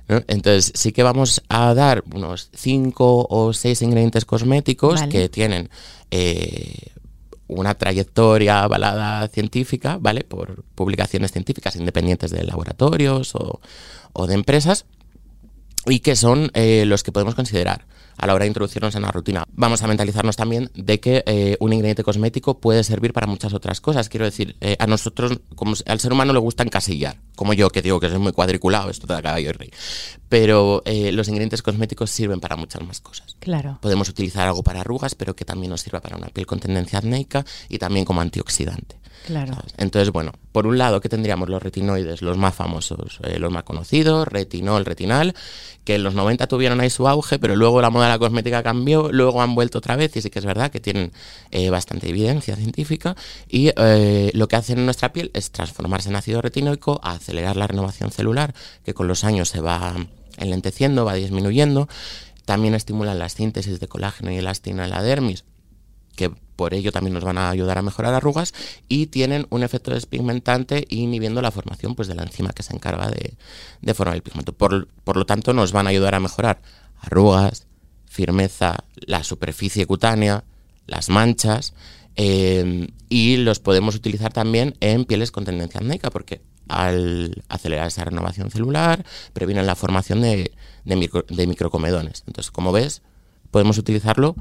¿no? 0.08 0.22
Entonces 0.28 0.72
sí 0.74 0.92
que 0.92 1.02
vamos 1.02 1.42
a 1.48 1.74
dar 1.74 2.04
unos 2.14 2.50
cinco 2.54 3.26
o 3.28 3.52
seis 3.52 3.82
ingredientes 3.82 4.24
cosméticos 4.24 5.00
Vale. 5.00 5.12
que 5.12 5.28
tienen 5.28 5.68
eh, 6.10 6.92
una 7.46 7.74
trayectoria 7.74 8.62
avalada 8.62 9.28
científica, 9.28 9.98
¿vale? 10.00 10.24
Por 10.24 10.64
publicaciones 10.74 11.32
científicas 11.32 11.76
independientes 11.76 12.30
de 12.30 12.44
laboratorios 12.44 13.34
o, 13.34 13.60
o 14.12 14.26
de 14.26 14.34
empresas 14.34 14.86
y 15.86 16.00
que 16.00 16.16
son 16.16 16.50
eh, 16.54 16.84
los 16.86 17.02
que 17.02 17.12
podemos 17.12 17.34
considerar 17.34 17.86
a 18.16 18.26
la 18.26 18.34
hora 18.34 18.44
de 18.44 18.48
introducirnos 18.48 18.94
en 18.94 19.02
la 19.02 19.10
rutina. 19.10 19.44
Vamos 19.52 19.82
a 19.82 19.86
mentalizarnos 19.86 20.36
también 20.36 20.70
de 20.74 21.00
que 21.00 21.22
eh, 21.26 21.56
un 21.60 21.72
ingrediente 21.72 22.02
cosmético 22.02 22.58
puede 22.58 22.84
servir 22.84 23.12
para 23.12 23.26
muchas 23.26 23.52
otras 23.54 23.80
cosas. 23.80 24.08
Quiero 24.08 24.24
decir, 24.24 24.56
eh, 24.60 24.76
a 24.78 24.86
nosotros, 24.86 25.40
como 25.54 25.74
al 25.86 26.00
ser 26.00 26.12
humano 26.12 26.32
le 26.32 26.38
gusta 26.38 26.62
encasillar, 26.62 27.16
como 27.36 27.52
yo 27.52 27.70
que 27.70 27.82
digo 27.82 28.00
que 28.00 28.08
soy 28.08 28.18
muy 28.18 28.32
cuadriculado, 28.32 28.90
esto 28.90 29.06
de 29.06 29.22
caballo 29.22 29.50
y 29.50 29.52
rey. 29.52 29.70
Pero 30.28 30.82
eh, 30.84 31.12
los 31.12 31.28
ingredientes 31.28 31.62
cosméticos 31.62 32.10
sirven 32.10 32.40
para 32.40 32.56
muchas 32.56 32.82
más 32.82 33.00
cosas. 33.00 33.36
Claro. 33.38 33.78
Podemos 33.80 34.08
utilizar 34.08 34.46
algo 34.46 34.62
para 34.62 34.80
arrugas, 34.80 35.14
pero 35.14 35.34
que 35.36 35.44
también 35.44 35.70
nos 35.70 35.80
sirva 35.80 36.00
para 36.00 36.16
una 36.16 36.28
piel 36.28 36.46
con 36.46 36.60
tendencia 36.60 36.98
acnéica 36.98 37.44
y 37.68 37.78
también 37.78 38.04
como 38.04 38.20
antioxidante. 38.20 38.98
Claro. 39.26 39.54
¿sabes? 39.54 39.74
Entonces, 39.78 40.12
bueno, 40.12 40.32
por 40.52 40.66
un 40.66 40.76
lado, 40.76 41.00
que 41.00 41.08
tendríamos 41.08 41.48
los 41.48 41.62
retinoides, 41.62 42.20
los 42.22 42.36
más 42.36 42.54
famosos, 42.54 43.20
eh, 43.24 43.38
los 43.38 43.50
más 43.50 43.62
conocidos, 43.64 44.28
retinol, 44.28 44.84
retinal, 44.84 45.34
que 45.84 45.94
en 45.94 46.02
los 46.02 46.14
90 46.14 46.46
tuvieron 46.46 46.80
ahí 46.80 46.90
su 46.90 47.08
auge, 47.08 47.38
pero 47.38 47.56
luego 47.56 47.80
la 47.80 47.90
moda 47.90 48.03
la 48.08 48.18
cosmética 48.18 48.62
cambió, 48.62 49.10
luego 49.12 49.42
han 49.42 49.54
vuelto 49.54 49.78
otra 49.78 49.96
vez 49.96 50.16
y 50.16 50.22
sí 50.22 50.30
que 50.30 50.38
es 50.38 50.44
verdad 50.44 50.70
que 50.70 50.80
tienen 50.80 51.12
eh, 51.50 51.70
bastante 51.70 52.08
evidencia 52.08 52.56
científica 52.56 53.16
y 53.48 53.70
eh, 53.76 54.30
lo 54.34 54.48
que 54.48 54.56
hacen 54.56 54.78
en 54.78 54.84
nuestra 54.84 55.12
piel 55.12 55.30
es 55.34 55.50
transformarse 55.50 56.08
en 56.08 56.16
ácido 56.16 56.42
retinoico, 56.42 57.00
acelerar 57.02 57.56
la 57.56 57.66
renovación 57.66 58.10
celular, 58.10 58.54
que 58.84 58.94
con 58.94 59.08
los 59.08 59.24
años 59.24 59.48
se 59.48 59.60
va 59.60 59.94
enlenteciendo, 60.38 61.04
va 61.04 61.14
disminuyendo. 61.14 61.88
También 62.44 62.74
estimulan 62.74 63.18
la 63.18 63.28
síntesis 63.28 63.80
de 63.80 63.88
colágeno 63.88 64.30
y 64.30 64.36
elastina 64.36 64.84
en 64.84 64.90
la 64.90 65.02
dermis, 65.02 65.44
que 66.14 66.30
por 66.56 66.74
ello 66.74 66.92
también 66.92 67.14
nos 67.14 67.24
van 67.24 67.38
a 67.38 67.50
ayudar 67.50 67.78
a 67.78 67.82
mejorar 67.82 68.14
arrugas 68.14 68.54
y 68.88 69.06
tienen 69.06 69.46
un 69.50 69.62
efecto 69.62 69.92
despigmentante 69.92 70.86
inhibiendo 70.88 71.42
la 71.42 71.50
formación 71.50 71.94
pues, 71.94 72.08
de 72.08 72.14
la 72.14 72.22
enzima 72.22 72.52
que 72.52 72.62
se 72.62 72.74
encarga 72.74 73.08
de, 73.10 73.34
de 73.80 73.94
formar 73.94 74.16
el 74.16 74.22
pigmento. 74.22 74.52
Por, 74.52 74.88
por 75.04 75.16
lo 75.16 75.26
tanto, 75.26 75.52
nos 75.52 75.72
van 75.72 75.86
a 75.86 75.90
ayudar 75.90 76.14
a 76.14 76.20
mejorar 76.20 76.60
arrugas, 77.00 77.66
firmeza, 78.14 78.84
la 78.94 79.24
superficie 79.24 79.86
cutánea, 79.86 80.44
las 80.86 81.08
manchas 81.08 81.74
eh, 82.14 82.86
y 83.08 83.38
los 83.38 83.58
podemos 83.58 83.96
utilizar 83.96 84.32
también 84.32 84.76
en 84.78 85.04
pieles 85.04 85.32
con 85.32 85.44
tendencia 85.44 85.80
acnéica 85.80 86.10
porque 86.10 86.40
al 86.68 87.42
acelerar 87.48 87.88
esa 87.88 88.04
renovación 88.04 88.52
celular 88.52 89.04
previenen 89.32 89.66
la 89.66 89.74
formación 89.74 90.20
de, 90.20 90.52
de 90.84 91.46
microcomedones. 91.48 92.22
Entonces, 92.28 92.52
como 92.52 92.70
ves, 92.70 93.02
podemos 93.50 93.78
utilizarlo 93.78 94.36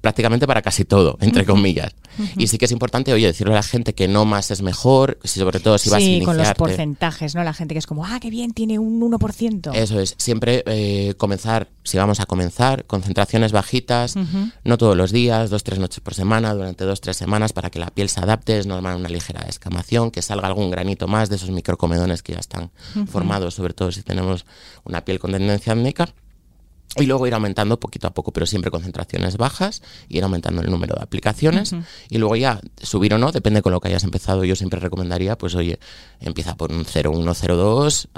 prácticamente 0.00 0.46
para 0.46 0.62
casi 0.62 0.84
todo, 0.84 1.16
entre 1.20 1.44
comillas. 1.44 1.94
Y 2.36 2.48
sí 2.48 2.58
que 2.58 2.64
es 2.64 2.72
importante, 2.72 3.12
oye, 3.12 3.26
decirle 3.26 3.52
a 3.52 3.56
la 3.56 3.62
gente 3.62 3.94
que 3.94 4.08
no 4.08 4.24
más 4.24 4.50
es 4.50 4.62
mejor, 4.62 5.18
si- 5.24 5.38
sobre 5.40 5.60
todo 5.60 5.78
si 5.78 5.88
vas 5.90 5.98
a 5.98 6.00
sí, 6.00 6.16
iniciarte. 6.16 6.24
con 6.26 6.36
los 6.38 6.54
porcentajes, 6.54 7.34
¿no? 7.34 7.44
La 7.44 7.52
gente 7.54 7.74
que 7.74 7.78
es 7.78 7.86
como, 7.86 8.04
ah, 8.04 8.18
qué 8.20 8.30
bien, 8.30 8.52
tiene 8.52 8.78
un 8.78 9.00
1%. 9.00 9.72
Eso 9.74 10.00
es, 10.00 10.14
siempre 10.18 10.62
eh, 10.66 11.14
comenzar, 11.16 11.68
si 11.84 11.96
vamos 11.98 12.20
a 12.20 12.26
comenzar, 12.26 12.84
concentraciones 12.86 13.52
bajitas, 13.52 14.14
no 14.64 14.76
todos 14.78 14.96
los 14.96 15.12
días, 15.12 15.50
dos, 15.50 15.62
tres 15.64 15.78
noches 15.78 16.00
por 16.00 16.14
semana, 16.14 16.52
durante 16.54 16.84
dos, 16.84 17.00
tres 17.00 17.16
semanas, 17.16 17.52
para 17.52 17.70
que 17.70 17.78
la 17.78 17.90
piel 17.90 18.08
se 18.08 18.20
adapte, 18.20 18.58
es 18.58 18.66
normal 18.66 18.96
una 18.96 19.08
ligera 19.08 19.42
escamación, 19.48 20.10
que 20.10 20.22
salga 20.22 20.46
algún 20.48 20.70
granito 20.70 21.06
más 21.08 21.28
de 21.30 21.36
esos 21.36 21.50
microcomedones 21.50 22.22
que 22.22 22.32
ya 22.34 22.40
están 22.40 22.70
formados, 23.10 23.54
sobre 23.54 23.74
todo 23.74 23.92
si 23.92 24.02
tenemos 24.02 24.44
una 24.84 25.04
piel 25.04 25.18
con 25.18 25.32
tendencia 25.32 25.72
acnéica. 25.72 26.08
Y 26.96 27.06
luego 27.06 27.26
ir 27.26 27.34
aumentando 27.34 27.78
poquito 27.78 28.08
a 28.08 28.10
poco, 28.14 28.32
pero 28.32 28.46
siempre 28.46 28.70
concentraciones 28.70 29.36
bajas, 29.36 29.80
ir 30.08 30.24
aumentando 30.24 30.60
el 30.60 30.70
número 30.70 30.96
de 30.96 31.02
aplicaciones 31.02 31.72
y 32.08 32.18
luego 32.18 32.34
ya 32.36 32.60
subir 32.82 33.14
o 33.14 33.18
no, 33.18 33.30
depende 33.30 33.62
con 33.62 33.72
lo 33.72 33.80
que 33.80 33.88
hayas 33.88 34.02
empezado. 34.02 34.44
Yo 34.44 34.56
siempre 34.56 34.80
recomendaría, 34.80 35.38
pues 35.38 35.54
oye, 35.54 35.78
empieza 36.20 36.56
por 36.56 36.72
un 36.72 36.84
0,1, 36.84 37.24
0,2 37.24 38.08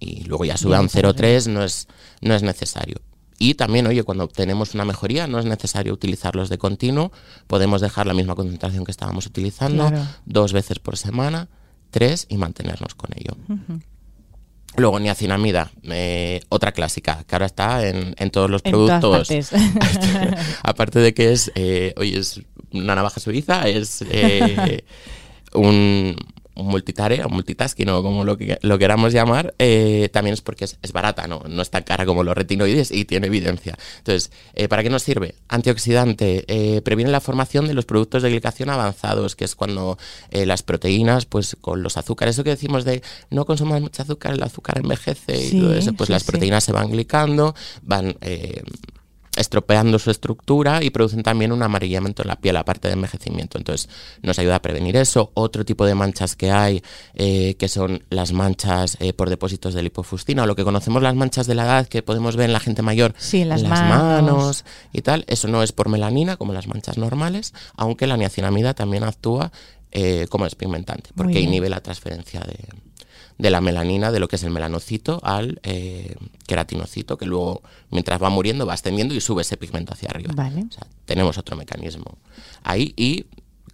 y 0.00 0.24
luego 0.24 0.44
ya 0.46 0.56
sube 0.56 0.76
a 0.76 0.80
un 0.80 0.88
0,3, 0.88 1.48
no 1.50 1.62
es, 1.64 1.86
no 2.22 2.34
es 2.34 2.42
necesario. 2.42 2.96
Y 3.38 3.54
también, 3.54 3.86
oye, 3.86 4.04
cuando 4.04 4.24
obtenemos 4.24 4.74
una 4.74 4.84
mejoría, 4.84 5.26
no 5.26 5.38
es 5.38 5.44
necesario 5.44 5.92
utilizarlos 5.92 6.48
de 6.48 6.56
continuo, 6.56 7.12
podemos 7.46 7.80
dejar 7.80 8.06
la 8.06 8.14
misma 8.14 8.34
concentración 8.36 8.84
que 8.84 8.90
estábamos 8.92 9.26
utilizando 9.26 9.88
Claro. 9.88 10.06
dos 10.24 10.52
veces 10.52 10.78
por 10.78 10.96
semana, 10.96 11.48
tres 11.90 12.26
y 12.28 12.36
mantenernos 12.38 12.94
con 12.94 13.10
ello. 13.16 13.36
Luego 14.76 14.98
niacinamida, 14.98 15.70
eh, 15.84 16.40
otra 16.48 16.72
clásica, 16.72 17.24
que 17.28 17.34
ahora 17.34 17.46
está 17.46 17.86
en, 17.86 18.14
en 18.18 18.30
todos 18.30 18.50
los 18.50 18.62
En 18.64 18.72
todas 18.72 19.00
productos. 19.00 19.28
partes. 19.52 20.48
Aparte 20.62 20.98
de 20.98 21.14
que 21.14 21.32
es, 21.32 21.52
eh, 21.54 21.94
oye, 21.96 22.18
es 22.18 22.40
una 22.72 22.94
navaja 22.96 23.20
suiza, 23.20 23.68
es 23.68 24.04
eh, 24.10 24.84
un 25.54 26.16
multitarea, 26.54 27.26
multitasking 27.28 27.88
o 27.88 28.02
como 28.02 28.24
lo, 28.24 28.36
que, 28.36 28.58
lo 28.62 28.78
queramos 28.78 29.12
llamar, 29.12 29.54
eh, 29.58 30.08
también 30.12 30.34
es 30.34 30.40
porque 30.40 30.64
es, 30.64 30.78
es 30.82 30.92
barata, 30.92 31.26
¿no? 31.26 31.42
no 31.48 31.62
es 31.62 31.70
tan 31.70 31.82
cara 31.82 32.06
como 32.06 32.22
los 32.22 32.36
retinoides 32.36 32.90
y 32.90 33.04
tiene 33.04 33.26
evidencia. 33.26 33.76
Entonces, 33.98 34.30
eh, 34.54 34.68
¿para 34.68 34.82
qué 34.82 34.90
nos 34.90 35.02
sirve? 35.02 35.34
Antioxidante, 35.48 36.44
eh, 36.48 36.80
previene 36.82 37.10
la 37.10 37.20
formación 37.20 37.66
de 37.66 37.74
los 37.74 37.84
productos 37.84 38.22
de 38.22 38.30
glicación 38.30 38.70
avanzados, 38.70 39.36
que 39.36 39.44
es 39.44 39.54
cuando 39.54 39.98
las 40.30 40.62
proteínas, 40.62 41.26
pues 41.26 41.56
con 41.60 41.82
los 41.82 41.96
azúcares, 41.96 42.34
eso 42.34 42.44
que 42.44 42.50
decimos 42.50 42.84
de 42.84 43.02
no 43.30 43.44
consumas 43.44 43.80
mucho 43.80 44.02
azúcar, 44.02 44.34
el 44.34 44.42
azúcar 44.42 44.78
envejece 44.78 45.46
y 45.46 45.60
todo 45.60 45.74
eso, 45.74 45.92
pues 45.92 46.08
sí, 46.08 46.12
las 46.12 46.22
sí. 46.22 46.30
proteínas 46.30 46.64
se 46.64 46.72
van 46.72 46.90
glicando, 46.90 47.54
van... 47.82 48.16
estropeando 49.36 49.98
su 49.98 50.10
estructura 50.10 50.82
y 50.82 50.90
producen 50.90 51.22
también 51.22 51.52
un 51.52 51.62
amarillamiento 51.62 52.22
en 52.22 52.28
la 52.28 52.36
piel, 52.36 52.56
aparte 52.56 52.88
de 52.88 52.94
envejecimiento. 52.94 53.58
Entonces, 53.58 53.88
nos 54.22 54.38
ayuda 54.38 54.56
a 54.56 54.62
prevenir 54.62 54.96
eso. 54.96 55.30
Otro 55.34 55.64
tipo 55.64 55.84
de 55.86 55.94
manchas 55.94 56.36
que 56.36 56.50
hay, 56.50 56.82
eh, 57.14 57.54
que 57.56 57.68
son 57.68 58.04
las 58.10 58.32
manchas 58.32 58.96
eh, 59.00 59.12
por 59.12 59.30
depósitos 59.30 59.74
de 59.74 59.82
lipofuscina, 59.82 60.44
o 60.44 60.46
lo 60.46 60.56
que 60.56 60.64
conocemos 60.64 61.02
las 61.02 61.14
manchas 61.14 61.46
de 61.46 61.54
la 61.54 61.64
edad 61.64 61.86
que 61.88 62.02
podemos 62.02 62.36
ver 62.36 62.46
en 62.46 62.52
la 62.52 62.60
gente 62.60 62.82
mayor, 62.82 63.14
Sí, 63.18 63.42
en 63.42 63.48
las 63.48 63.62
manos. 63.64 64.22
manos. 64.22 64.64
y 64.92 65.02
tal. 65.02 65.24
Eso 65.28 65.48
no 65.48 65.62
es 65.62 65.72
por 65.72 65.88
melanina, 65.88 66.36
como 66.36 66.52
las 66.52 66.66
manchas 66.66 66.98
normales, 66.98 67.54
aunque 67.76 68.06
la 68.06 68.16
niacinamida 68.16 68.74
también 68.74 69.04
actúa 69.04 69.50
eh, 69.90 70.26
como 70.28 70.44
despigmentante, 70.44 71.10
porque 71.14 71.40
inhibe 71.40 71.68
la 71.68 71.80
transferencia 71.80 72.40
de, 72.40 72.58
de 73.38 73.50
la 73.50 73.60
melanina, 73.60 74.12
de 74.12 74.20
lo 74.20 74.28
que 74.28 74.36
es 74.36 74.44
el 74.44 74.50
melanocito 74.50 75.20
al 75.22 75.60
eh, 75.64 76.14
queratinocito, 76.46 77.18
que 77.18 77.26
luego, 77.26 77.62
mientras 77.90 78.22
va 78.22 78.30
muriendo, 78.30 78.66
va 78.66 78.74
extendiendo 78.74 79.14
y 79.14 79.20
sube 79.20 79.42
ese 79.42 79.56
pigmento 79.56 79.92
hacia 79.92 80.08
arriba. 80.10 80.32
Vale. 80.34 80.64
O 80.68 80.72
sea, 80.72 80.86
tenemos 81.04 81.38
otro 81.38 81.56
mecanismo 81.56 82.18
ahí 82.62 82.94
y 82.96 83.26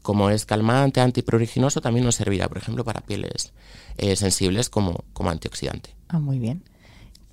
como 0.03 0.31
es 0.31 0.47
calmante, 0.47 1.01
antipruriginoso, 1.01 1.81
también 1.81 2.07
nos 2.07 2.15
servirá, 2.15 2.49
por 2.49 2.59
ejemplo, 2.59 2.85
para 2.85 3.01
pieles 3.01 3.53
eh, 3.99 4.17
sensibles 4.17 4.71
como, 4.71 5.05
como 5.13 5.31
antioxidante. 5.31 5.95
Ah, 6.09 6.19
muy 6.19 6.39
bien. 6.39 6.65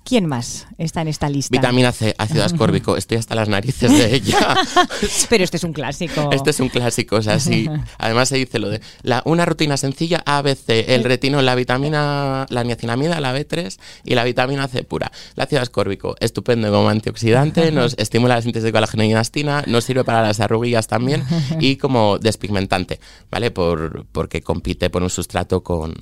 ¿Quién 0.08 0.24
más 0.24 0.66
está 0.78 1.02
en 1.02 1.08
esta 1.08 1.28
lista? 1.28 1.54
Vitamina 1.54 1.92
C, 1.92 2.14
ácido 2.16 2.42
ascórbico. 2.42 2.96
Estoy 2.96 3.18
hasta 3.18 3.34
las 3.34 3.46
narices 3.46 3.92
de 3.92 4.14
ella. 4.14 4.56
Pero 5.28 5.44
este 5.44 5.58
es 5.58 5.64
un 5.64 5.74
clásico. 5.74 6.30
Este 6.32 6.48
es 6.48 6.60
un 6.60 6.70
clásico, 6.70 7.16
o 7.16 7.22
sea, 7.22 7.38
sí. 7.38 7.68
Además 7.98 8.30
se 8.30 8.36
dice 8.36 8.58
lo 8.58 8.70
de 8.70 8.80
la, 9.02 9.20
una 9.26 9.44
rutina 9.44 9.76
sencilla, 9.76 10.22
A, 10.24 10.40
B, 10.40 10.54
C, 10.54 10.94
el 10.94 11.04
retino, 11.04 11.42
la 11.42 11.54
vitamina, 11.54 12.46
la 12.48 12.64
niacinamida, 12.64 13.20
la 13.20 13.38
B3 13.38 13.78
y 14.02 14.14
la 14.14 14.24
vitamina 14.24 14.66
C 14.66 14.82
pura. 14.82 15.12
El 15.36 15.42
ácido 15.42 15.60
ascórbico, 15.60 16.16
estupendo 16.20 16.72
como 16.72 16.88
antioxidante, 16.88 17.70
nos 17.72 17.92
estimula 17.98 18.36
la 18.36 18.40
síntesis 18.40 18.64
de 18.64 18.72
colágeno 18.72 19.04
y 19.04 19.12
elastina, 19.12 19.62
nos 19.66 19.84
sirve 19.84 20.04
para 20.04 20.22
las 20.22 20.40
arruguillas 20.40 20.86
también 20.86 21.22
y 21.60 21.76
como 21.76 22.18
despigmentante, 22.18 22.98
¿vale? 23.30 23.50
Por, 23.50 24.06
porque 24.10 24.40
compite 24.40 24.88
por 24.88 25.02
un 25.02 25.10
sustrato 25.10 25.62
con 25.62 25.94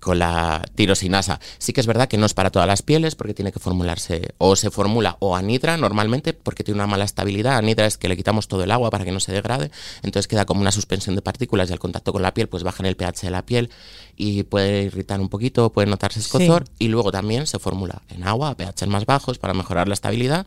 con 0.00 0.18
la 0.18 0.64
tirosinasa. 0.74 1.38
Sí 1.58 1.72
que 1.72 1.80
es 1.80 1.86
verdad 1.86 2.08
que 2.08 2.18
no 2.18 2.26
es 2.26 2.34
para 2.34 2.50
todas 2.50 2.66
las 2.66 2.82
pieles 2.82 3.14
porque 3.14 3.34
tiene 3.34 3.52
que 3.52 3.60
formularse 3.60 4.34
o 4.38 4.56
se 4.56 4.70
formula 4.70 5.16
o 5.20 5.36
anidra 5.36 5.76
normalmente 5.76 6.32
porque 6.32 6.64
tiene 6.64 6.78
una 6.78 6.86
mala 6.86 7.04
estabilidad. 7.04 7.58
Anidra 7.58 7.86
es 7.86 7.98
que 7.98 8.08
le 8.08 8.16
quitamos 8.16 8.48
todo 8.48 8.64
el 8.64 8.70
agua 8.70 8.90
para 8.90 9.04
que 9.04 9.12
no 9.12 9.20
se 9.20 9.32
degrade, 9.32 9.70
entonces 10.02 10.26
queda 10.26 10.46
como 10.46 10.62
una 10.62 10.72
suspensión 10.72 11.14
de 11.14 11.22
partículas 11.22 11.70
y 11.70 11.72
al 11.72 11.78
contacto 11.78 12.12
con 12.12 12.22
la 12.22 12.34
piel 12.34 12.48
pues 12.48 12.62
bajan 12.62 12.86
el 12.86 12.96
pH 12.96 13.26
de 13.26 13.30
la 13.30 13.44
piel 13.44 13.70
y 14.16 14.42
puede 14.42 14.84
irritar 14.84 15.20
un 15.20 15.28
poquito, 15.28 15.70
puede 15.70 15.88
notarse 15.88 16.20
escozor 16.20 16.64
y 16.78 16.88
luego 16.88 17.12
también 17.12 17.46
se 17.46 17.58
formula 17.58 18.02
en 18.08 18.24
agua 18.24 18.50
a 18.50 18.56
pH 18.56 18.86
más 18.86 19.06
bajos 19.06 19.38
para 19.38 19.54
mejorar 19.54 19.88
la 19.88 19.94
estabilidad 19.94 20.46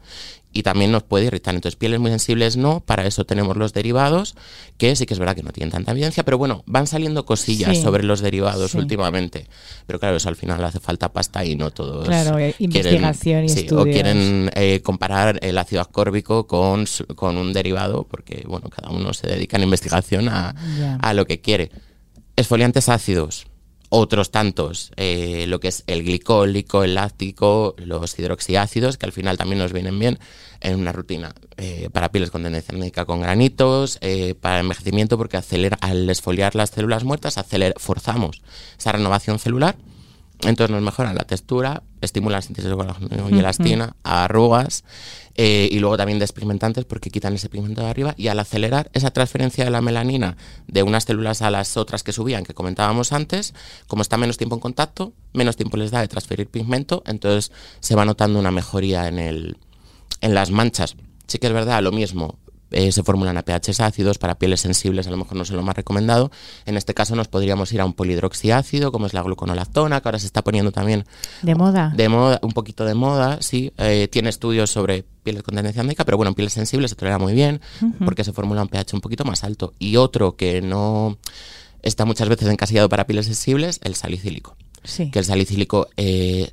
y 0.53 0.63
también 0.63 0.91
nos 0.91 1.03
puede 1.03 1.25
irritar. 1.25 1.55
Entonces, 1.55 1.75
pieles 1.75 1.99
muy 1.99 2.11
sensibles 2.11 2.55
no, 2.55 2.79
para 2.81 3.05
eso 3.05 3.25
tenemos 3.25 3.57
los 3.57 3.73
derivados, 3.73 4.35
que 4.77 4.95
sí 4.95 5.05
que 5.05 5.13
es 5.13 5.19
verdad 5.19 5.35
que 5.35 5.43
no 5.43 5.51
tienen 5.51 5.71
tanta 5.71 5.91
evidencia, 5.91 6.23
pero 6.23 6.37
bueno, 6.37 6.63
van 6.67 6.87
saliendo 6.87 7.25
cosillas 7.25 7.79
sobre 7.79 8.03
los 8.03 8.21
derivados 8.21 8.75
últimamente. 8.75 9.47
Pero 9.87 9.99
claro, 9.99 10.17
eso 10.17 10.29
al 10.29 10.35
final 10.35 10.63
hace 10.63 10.79
falta 10.79 11.11
pasta 11.11 11.43
y 11.43 11.55
no 11.55 11.71
todos. 11.71 12.07
Claro, 12.07 12.37
eh, 12.37 12.55
investigación 12.59 13.45
y 13.45 13.73
O 13.73 13.83
quieren 13.83 14.51
eh, 14.53 14.81
comparar 14.83 15.39
el 15.41 15.57
ácido 15.57 15.81
ascórbico 15.81 16.45
con, 16.45 16.85
con 17.15 17.37
un 17.37 17.51
derivado, 17.51 18.07
porque 18.07 18.43
bueno, 18.47 18.69
cada 18.69 18.89
uno 18.89 19.13
se 19.13 19.27
dedica 19.27 19.57
en 19.57 19.63
investigación 19.63 20.29
a, 20.29 20.55
a 20.99 21.13
lo 21.13 21.25
que 21.25 21.41
quiere. 21.41 21.71
Esfoliantes 22.35 22.89
ácidos 22.89 23.47
otros 23.95 24.31
tantos, 24.31 24.91
eh, 24.95 25.45
lo 25.47 25.59
que 25.59 25.67
es 25.67 25.83
el 25.85 26.03
glicólico, 26.03 26.83
el 26.83 26.95
láctico, 26.95 27.75
los 27.77 28.17
hidroxiácidos, 28.17 28.97
que 28.97 29.05
al 29.05 29.11
final 29.11 29.37
también 29.37 29.59
nos 29.59 29.71
vienen 29.71 29.99
bien 29.99 30.17
en 30.61 30.79
una 30.79 30.91
rutina 30.91 31.35
eh, 31.57 31.89
para 31.91 32.11
pieles 32.11 32.31
con 32.31 32.41
tendencia 32.41 33.05
con 33.05 33.21
granitos, 33.21 33.99
eh, 34.01 34.33
para 34.33 34.61
envejecimiento, 34.61 35.15
porque 35.15 35.37
acelera, 35.37 35.77
al 35.79 36.09
esfoliar 36.09 36.55
las 36.55 36.71
células 36.71 37.03
muertas, 37.03 37.37
acelera, 37.37 37.75
forzamos 37.77 38.41
esa 38.79 38.93
renovación 38.93 39.37
celular 39.37 39.75
entonces 40.45 40.69
nos 40.69 40.81
mejora 40.81 41.13
la 41.13 41.23
textura, 41.23 41.83
estimula 42.01 42.37
la 42.37 42.41
síntesis 42.41 42.69
de 42.69 42.75
colágeno 42.75 43.29
y 43.29 43.39
elastina, 43.39 43.95
arrugas 44.03 44.83
eh, 45.35 45.67
y 45.71 45.79
luego 45.79 45.97
también 45.97 46.19
despigmentantes 46.19 46.85
porque 46.85 47.09
quitan 47.09 47.33
ese 47.33 47.49
pigmento 47.49 47.81
de 47.81 47.87
arriba 47.87 48.13
y 48.17 48.27
al 48.27 48.39
acelerar 48.39 48.89
esa 48.93 49.11
transferencia 49.11 49.65
de 49.65 49.71
la 49.71 49.81
melanina 49.81 50.37
de 50.67 50.83
unas 50.83 51.05
células 51.05 51.41
a 51.41 51.49
las 51.49 51.77
otras 51.77 52.03
que 52.03 52.11
subían, 52.11 52.43
que 52.43 52.53
comentábamos 52.53 53.13
antes, 53.13 53.53
como 53.87 54.01
está 54.01 54.17
menos 54.17 54.37
tiempo 54.37 54.55
en 54.55 54.61
contacto, 54.61 55.13
menos 55.33 55.55
tiempo 55.55 55.77
les 55.77 55.91
da 55.91 56.01
de 56.01 56.07
transferir 56.07 56.47
pigmento, 56.47 57.03
entonces 57.05 57.51
se 57.79 57.95
va 57.95 58.05
notando 58.05 58.39
una 58.39 58.51
mejoría 58.51 59.07
en, 59.07 59.19
el, 59.19 59.57
en 60.21 60.33
las 60.35 60.51
manchas. 60.51 60.95
Sí 61.27 61.39
que 61.39 61.47
es 61.47 61.53
verdad, 61.53 61.81
lo 61.81 61.91
mismo, 61.91 62.37
eh, 62.73 62.91
se 62.91 63.03
formulan 63.03 63.37
a 63.37 63.43
pHs 63.43 63.79
ácidos, 63.79 64.17
para 64.17 64.35
pieles 64.35 64.61
sensibles 64.61 65.07
a 65.07 65.11
lo 65.11 65.17
mejor 65.17 65.35
no 65.35 65.43
es 65.43 65.51
lo 65.51 65.63
más 65.63 65.75
recomendado. 65.75 66.31
En 66.65 66.77
este 66.77 66.93
caso 66.93 67.15
nos 67.15 67.27
podríamos 67.27 67.71
ir 67.73 67.81
a 67.81 67.85
un 67.85 67.93
polidroxiácido, 67.93 68.91
como 68.91 69.05
es 69.05 69.13
la 69.13 69.21
gluconolactona, 69.21 70.01
que 70.01 70.07
ahora 70.07 70.19
se 70.19 70.25
está 70.25 70.41
poniendo 70.41 70.71
también... 70.71 71.05
De 71.41 71.55
moda. 71.55 71.93
De 71.95 72.09
moda, 72.09 72.39
un 72.41 72.51
poquito 72.51 72.85
de 72.85 72.93
moda, 72.93 73.37
sí. 73.41 73.71
Eh, 73.77 74.07
tiene 74.11 74.29
estudios 74.29 74.69
sobre 74.69 75.05
pieles 75.23 75.43
con 75.43 75.55
tendencia 75.55 75.83
médica, 75.83 76.05
pero 76.05 76.17
bueno, 76.17 76.29
en 76.29 76.35
pieles 76.35 76.53
sensibles 76.53 76.91
se 76.91 76.95
tolera 76.95 77.17
muy 77.17 77.33
bien, 77.33 77.61
porque 78.03 78.23
se 78.23 78.33
formula 78.33 78.61
un 78.61 78.67
pH 78.67 78.93
un 78.93 79.01
poquito 79.01 79.23
más 79.25 79.43
alto. 79.43 79.73
Y 79.79 79.95
otro 79.95 80.35
que 80.35 80.61
no 80.61 81.17
está 81.81 82.05
muchas 82.05 82.29
veces 82.29 82.49
encasillado 82.49 82.89
para 82.89 83.05
pieles 83.05 83.25
sensibles, 83.25 83.79
el 83.83 83.95
salicílico. 83.95 84.55
Que 85.11 85.19
el 85.19 85.25
salicílico 85.25 85.87
eh, 85.95 86.51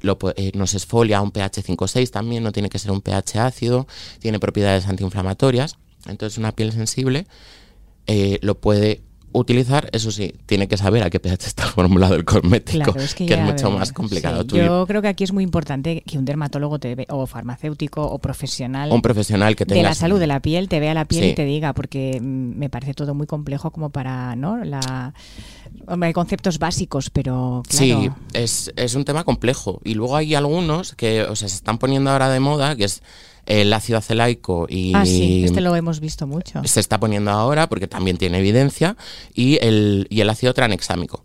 nos 0.55 0.75
esfolia 0.75 1.19
a 1.19 1.23
un 1.23 1.33
pH 1.33 1.65
5-6 1.65 2.11
también, 2.11 2.45
no 2.45 2.53
tiene 2.53 2.69
que 2.69 2.79
ser 2.79 2.93
un 2.93 3.01
pH 3.01 3.41
ácido, 3.41 3.89
tiene 4.21 4.39
propiedades 4.39 4.87
antiinflamatorias. 4.87 5.77
Entonces 6.07 6.39
una 6.39 6.53
piel 6.53 6.73
sensible 6.73 7.27
eh, 8.07 8.39
lo 8.43 8.59
puede 8.59 9.03
utilizar, 9.33 9.89
eso 9.93 10.11
sí, 10.11 10.35
tiene 10.47 10.67
que 10.67 10.77
saber 10.77 11.05
a 11.05 11.11
qué 11.11 11.21
pH 11.21 11.47
está 11.47 11.65
formulado 11.67 12.17
el 12.17 12.25
cosmético, 12.25 12.93
que, 12.93 13.33
es 13.35 13.39
mucho 13.39 13.71
más 13.71 13.93
complicado. 13.93 14.45
yo 14.45 14.85
creo 14.87 15.03
que 15.03 15.09
aquí 15.09 15.25
es 15.25 15.33
muy 15.33 15.45
importante 15.45 16.03
que 16.05 16.19
un 16.19 16.25
dermatólogo 16.25 16.79
te 16.79 16.95
ve, 16.95 17.07
o 17.09 17.27
farmacéutico 17.27 18.03
o 18.03 18.19
profesional, 18.19 18.91
un 18.91 19.03
profesional 19.03 19.55
que 19.55 19.65
de 19.65 19.83
la 19.83 19.95
salud 19.95 20.19
de 20.19 20.27
la 20.27 20.41
piel 20.41 20.69
te 20.69 20.81
vea 20.81 20.95
la 20.95 21.05
piel 21.05 21.27
y 21.27 21.35
te 21.35 21.45
diga, 21.45 21.73
porque 21.75 22.19
mm, 22.21 22.59
me 22.59 22.69
parece 22.69 22.95
todo 22.95 23.15
muy 23.15 23.27
complejo 23.27 23.71
como 23.71 23.91
para, 23.91 24.35
¿no? 24.35 24.65
La 24.65 25.15
hay 25.87 26.13
conceptos 26.13 26.59
básicos, 26.59 27.11
pero 27.11 27.63
claro. 27.69 28.03
Sí, 28.03 28.11
es, 28.33 28.73
es 28.77 28.95
un 28.95 29.05
tema 29.05 29.25
complejo. 29.25 29.81
Y 29.85 29.95
luego 29.95 30.17
hay 30.17 30.35
algunos 30.35 30.95
que 30.95 31.23
o 31.23 31.37
sea, 31.37 31.49
se 31.49 31.57
están 31.57 31.79
poniendo 31.79 32.11
ahora 32.11 32.29
de 32.29 32.41
moda, 32.41 32.75
que 32.75 32.85
es 32.85 33.03
el 33.51 33.73
ácido 33.73 33.99
acelaico 33.99 34.67
y... 34.69 34.93
Ah, 34.95 35.05
sí, 35.05 35.45
este 35.45 35.61
lo 35.61 35.75
hemos 35.75 35.99
visto 35.99 36.27
mucho. 36.27 36.63
Se 36.65 36.79
está 36.79 37.01
poniendo 37.01 37.33
ahora 37.33 37.69
porque 37.69 37.89
también 37.89 38.17
tiene 38.17 38.39
evidencia 38.39 38.97
y 39.35 39.59
el, 39.61 40.07
y 40.09 40.21
el 40.21 40.31
ácido 40.31 40.55
tranexámico. 40.55 41.23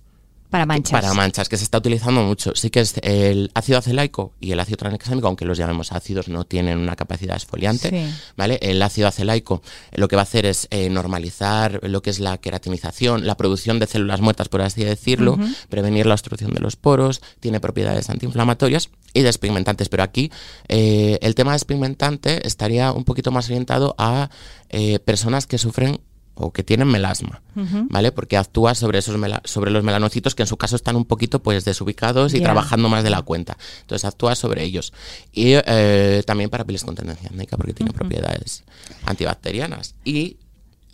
Para 0.56 0.66
manchas. 0.66 1.02
Para 1.02 1.14
manchas, 1.14 1.50
que 1.50 1.58
se 1.58 1.66
está 1.66 1.80
utilizando 1.80 2.24
mucho. 2.24 2.56
Sí 2.56 2.70
que 2.70 2.80
es 2.80 2.96
el 3.02 3.52
ácido 3.56 3.78
acelaico 3.78 4.32
y 4.40 4.54
el 4.54 4.60
ácido 4.62 4.78
tranexámico, 4.78 5.28
aunque 5.28 5.44
los 5.44 5.58
llamemos 5.58 5.92
ácidos, 5.92 6.30
no 6.30 6.46
tienen 6.46 6.78
una 6.78 6.96
capacidad 6.96 7.36
esfoliante. 7.36 8.10
¿vale? 8.38 8.58
El 8.62 8.82
ácido 8.82 9.10
acelaico 9.10 9.62
lo 9.92 10.08
que 10.08 10.16
va 10.16 10.22
a 10.22 10.24
hacer 10.24 10.46
es 10.46 10.70
eh, 10.72 10.90
normalizar 10.90 11.82
lo 11.84 12.02
que 12.02 12.10
es 12.10 12.22
la 12.22 12.38
queratinización, 12.38 13.28
la 13.28 13.36
producción 13.36 13.80
de 13.80 13.88
células 13.88 14.22
muertas, 14.22 14.48
por 14.48 14.62
así 14.62 14.86
decirlo, 14.86 15.38
prevenir 15.68 16.06
la 16.06 16.14
obstrucción 16.14 16.54
de 16.54 16.62
los 16.62 16.78
poros, 16.78 17.22
tiene 17.42 17.60
propiedades 17.60 18.10
antiinflamatorias 18.10 18.92
y 19.14 19.24
despigmentantes. 19.24 19.90
Pero 19.90 20.04
aquí 20.04 20.32
eh, 20.70 21.20
el 21.22 21.36
tema 21.36 21.52
despigmentante 21.52 22.48
estaría 22.48 22.94
un 22.94 23.04
poquito 23.04 23.30
más 23.30 23.48
orientado 23.48 23.94
a 23.98 24.30
eh, 24.70 25.00
personas 25.00 25.48
que 25.48 25.58
sufren 25.58 26.00
o 26.36 26.52
que 26.52 26.64
tienen 26.64 26.90
melasma, 26.90 27.42
¿vale? 27.90 28.12
Porque 28.12 28.36
actúa 28.36 28.76
sobre 28.76 29.00
esos 29.00 29.16
sobre 29.46 29.72
los 29.72 29.84
melanocitos 29.84 30.36
que 30.36 30.44
en 30.44 30.48
su 30.48 30.58
caso 30.58 30.76
están 30.76 30.98
un 30.98 31.06
poquito 31.06 31.42
pues 31.42 31.64
desubicados 31.64 32.34
y 32.34 32.42
trabajando 32.42 32.90
más 32.90 33.04
de 33.04 33.10
la 33.10 33.22
cuenta. 33.22 33.58
Entonces 33.82 34.06
actúa 34.06 34.36
sobre 34.36 34.64
ellos. 34.64 34.92
Y 35.32 35.54
eh, 35.54 36.24
también 36.26 36.50
para 36.50 36.66
pieles 36.66 36.84
con 36.84 36.96
tendencia 36.96 37.32
porque 37.58 37.74
tiene 37.74 37.94
propiedades 37.94 38.64
antibacterianas. 39.06 39.96
Y 40.04 40.38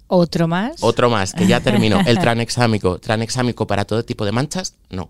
otro 0.08 0.48
más. 0.48 0.76
Otro 0.82 1.10
más, 1.10 1.34
que 1.34 1.48
ya 1.48 1.60
terminó. 1.62 2.00
El 2.06 2.20
tranexámico. 2.20 3.00
Tranexámico 3.00 3.66
para 3.66 3.86
todo 3.86 4.06
tipo 4.06 4.26
de 4.26 4.32
manchas, 4.32 4.76
no. 4.90 5.10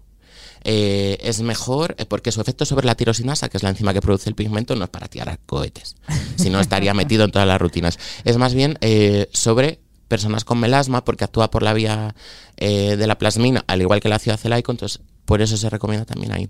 Eh, 0.64 1.18
es 1.22 1.42
mejor 1.42 1.96
eh, 1.98 2.06
porque 2.06 2.32
su 2.32 2.40
efecto 2.40 2.66
sobre 2.66 2.86
la 2.86 2.96
tirosinasa, 2.96 3.50
que 3.50 3.58
es 3.58 3.64
la 3.64 3.70
enzima 3.70 3.94
que 3.94 4.02
produce 4.02 4.30
el 4.30 4.36
pigmento, 4.36 4.76
no 4.76 4.84
es 4.86 4.92
para 4.92 5.08
tirar 5.08 5.40
cohetes, 5.48 5.96
si 6.36 6.52
no 6.52 6.60
estaría 6.60 6.94
metido 6.94 7.26
en 7.26 7.32
todas 7.32 7.48
las 7.48 7.60
rutinas. 7.60 7.98
Es 8.24 8.38
más 8.38 8.54
bien 8.54 8.78
sobre 9.34 9.80
personas 10.12 10.44
con 10.44 10.60
melasma 10.60 11.06
porque 11.06 11.24
actúa 11.24 11.50
por 11.50 11.64
la 11.64 11.72
vía 11.72 12.16
eh, 12.58 12.98
de 12.98 13.08
la 13.08 13.18
plasmina, 13.18 13.64
al 13.66 13.80
igual 13.80 14.02
que 14.02 14.10
el 14.10 14.14
ácido 14.14 14.34
acelaico, 14.34 14.74
entonces 14.74 15.00
por 15.24 15.42
eso 15.42 15.56
se 15.56 15.70
recomienda 15.70 16.04
también 16.04 16.34
ahí. 16.34 16.50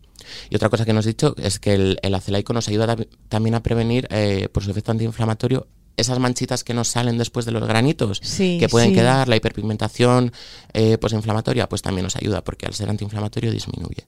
Y 0.49 0.55
otra 0.55 0.69
cosa 0.69 0.83
que 0.83 0.93
nos 0.93 1.05
he 1.05 1.09
dicho 1.09 1.35
es 1.37 1.59
que 1.59 1.75
el, 1.75 1.99
el 2.01 2.15
acelaico 2.15 2.53
nos 2.53 2.67
ayuda 2.67 2.95
también 3.29 3.53
a 3.53 3.61
prevenir, 3.61 4.07
eh, 4.09 4.49
por 4.51 4.63
su 4.63 4.71
efecto 4.71 4.91
antiinflamatorio, 4.91 5.67
esas 5.95 6.17
manchitas 6.17 6.63
que 6.63 6.73
nos 6.73 6.87
salen 6.87 7.19
después 7.19 7.45
de 7.45 7.51
los 7.51 7.67
granitos 7.67 8.19
que 8.19 8.67
pueden 8.67 8.95
quedar, 8.95 9.27
la 9.27 9.35
hiperpigmentación 9.35 10.31
eh, 10.73 10.97
inflamatoria 11.11 11.69
pues 11.69 11.83
también 11.83 12.05
nos 12.05 12.15
ayuda 12.15 12.43
porque 12.43 12.65
al 12.65 12.73
ser 12.73 12.89
antiinflamatorio 12.89 13.51
disminuye. 13.51 14.07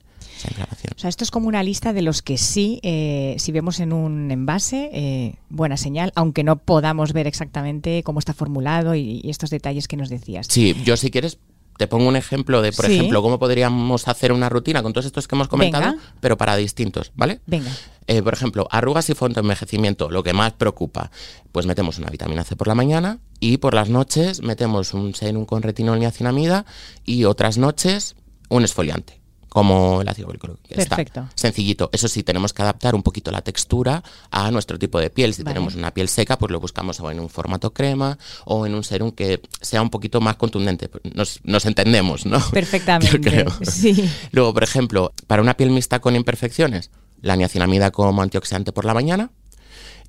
O 0.96 1.00
sea, 1.00 1.10
esto 1.10 1.24
es 1.24 1.32
como 1.32 1.48
una 1.48 1.64
lista 1.64 1.94
de 1.94 2.02
los 2.02 2.22
que 2.22 2.38
sí, 2.38 2.80
eh, 2.84 3.36
si 3.40 3.52
vemos 3.52 3.80
en 3.80 3.94
un 3.94 4.32
envase, 4.32 4.90
eh, 4.94 5.36
buena 5.50 5.78
señal, 5.78 6.12
aunque 6.16 6.44
no 6.44 6.58
podamos 6.58 7.14
ver 7.14 7.28
exactamente 7.28 8.04
cómo 8.04 8.20
está 8.20 8.34
formulado 8.34 8.96
y, 8.96 9.22
estos 9.26 9.50
detalles 9.50 9.88
que 9.88 9.98
nos 9.98 10.10
decías. 10.10 10.48
Sí, 10.50 10.76
yo 10.84 10.98
si 10.98 11.10
quieres 11.10 11.40
te 11.78 11.88
pongo 11.88 12.08
un 12.08 12.16
ejemplo 12.16 12.62
de, 12.62 12.72
por 12.72 12.86
ejemplo, 12.86 13.24
cómo 13.24 13.40
podríamos 13.40 14.08
hacer 14.08 14.32
una 14.32 14.48
rutina 14.48 14.84
con 14.84 14.94
todos 14.94 15.08
estos 15.08 15.28
que 15.28 15.36
hemos 15.36 15.48
comentado, 15.48 15.96
pero 16.20 16.38
para 16.38 16.56
distintos, 16.56 17.12
¿vale? 17.16 17.40
Venga. 17.48 17.72
Eh, 18.06 18.22
por 18.22 18.34
ejemplo, 18.34 18.68
arrugas 18.70 19.10
y 19.10 19.16
envejecimiento, 19.20 20.12
lo 20.12 20.22
que 20.22 20.34
más 20.34 20.54
preocupa, 20.54 21.10
pues 21.52 21.66
metemos 21.66 21.98
una 21.98 22.10
vitamina 22.10 22.44
C 22.44 22.56
por 22.56 22.68
la 22.68 22.76
mañana 22.76 23.20
y 23.40 23.58
por 23.58 23.74
las 23.74 23.90
noches 23.90 24.44
metemos 24.44 24.94
un 24.94 25.16
serum 25.16 25.46
con 25.46 25.64
retinol 25.64 26.00
niacinamida 26.00 26.66
y 27.06 27.24
otras 27.24 27.58
noches 27.58 28.16
un 28.50 28.64
esfoliante 28.64 29.23
como 29.54 30.02
el 30.02 30.10
ácido. 30.10 30.30
Perfecto. 30.68 31.30
sencillito. 31.36 31.92
Eso 31.94 32.08
sí, 32.08 32.24
tenemos 32.24 32.54
que 32.54 32.64
adaptar 32.64 32.96
un 32.96 33.04
poquito 33.04 33.30
la 33.30 33.44
textura 33.44 34.04
a 34.32 34.50
nuestro 34.50 34.80
tipo 34.80 35.00
de 35.00 35.12
piel. 35.12 35.36
Si 35.36 35.44
tenemos 35.44 35.76
una 35.76 35.94
piel 35.94 36.10
seca, 36.10 36.40
pues 36.40 36.52
lo 36.52 36.60
buscamos 36.60 37.00
o 37.00 37.12
en 37.12 37.20
un 37.20 37.30
formato 37.30 37.72
crema 37.72 38.18
o 38.46 38.66
en 38.66 38.74
un 38.74 38.84
serum 38.84 39.12
que 39.12 39.42
sea 39.62 39.84
un 39.84 39.92
poquito 39.92 40.20
más 40.22 40.38
contundente. 40.38 40.90
Nos, 41.14 41.66
entendemos, 41.66 42.26
¿no? 42.26 42.40
Perfectamente. 42.52 43.46
Sí. 43.70 44.10
Luego, 44.32 44.56
por 44.56 44.64
ejemplo, 44.64 45.14
para 45.28 45.44
una 45.44 45.56
piel 45.56 45.70
mixta 45.70 46.00
con 46.00 46.16
imperfecciones, 46.16 46.90
la 47.22 47.36
niacinamida 47.36 47.92
como 47.92 48.24
antioxidante 48.24 48.72
por 48.72 48.86
la 48.86 48.96
mañana 48.96 49.30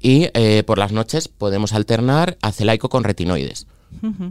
y 0.01 0.29
eh, 0.33 0.63
por 0.67 0.79
las 0.79 0.93
noches 0.93 1.29
podemos 1.29 1.75
alternar 1.75 2.39
acelaico 2.41 2.89
con 2.89 3.05
retinoides. 3.05 3.67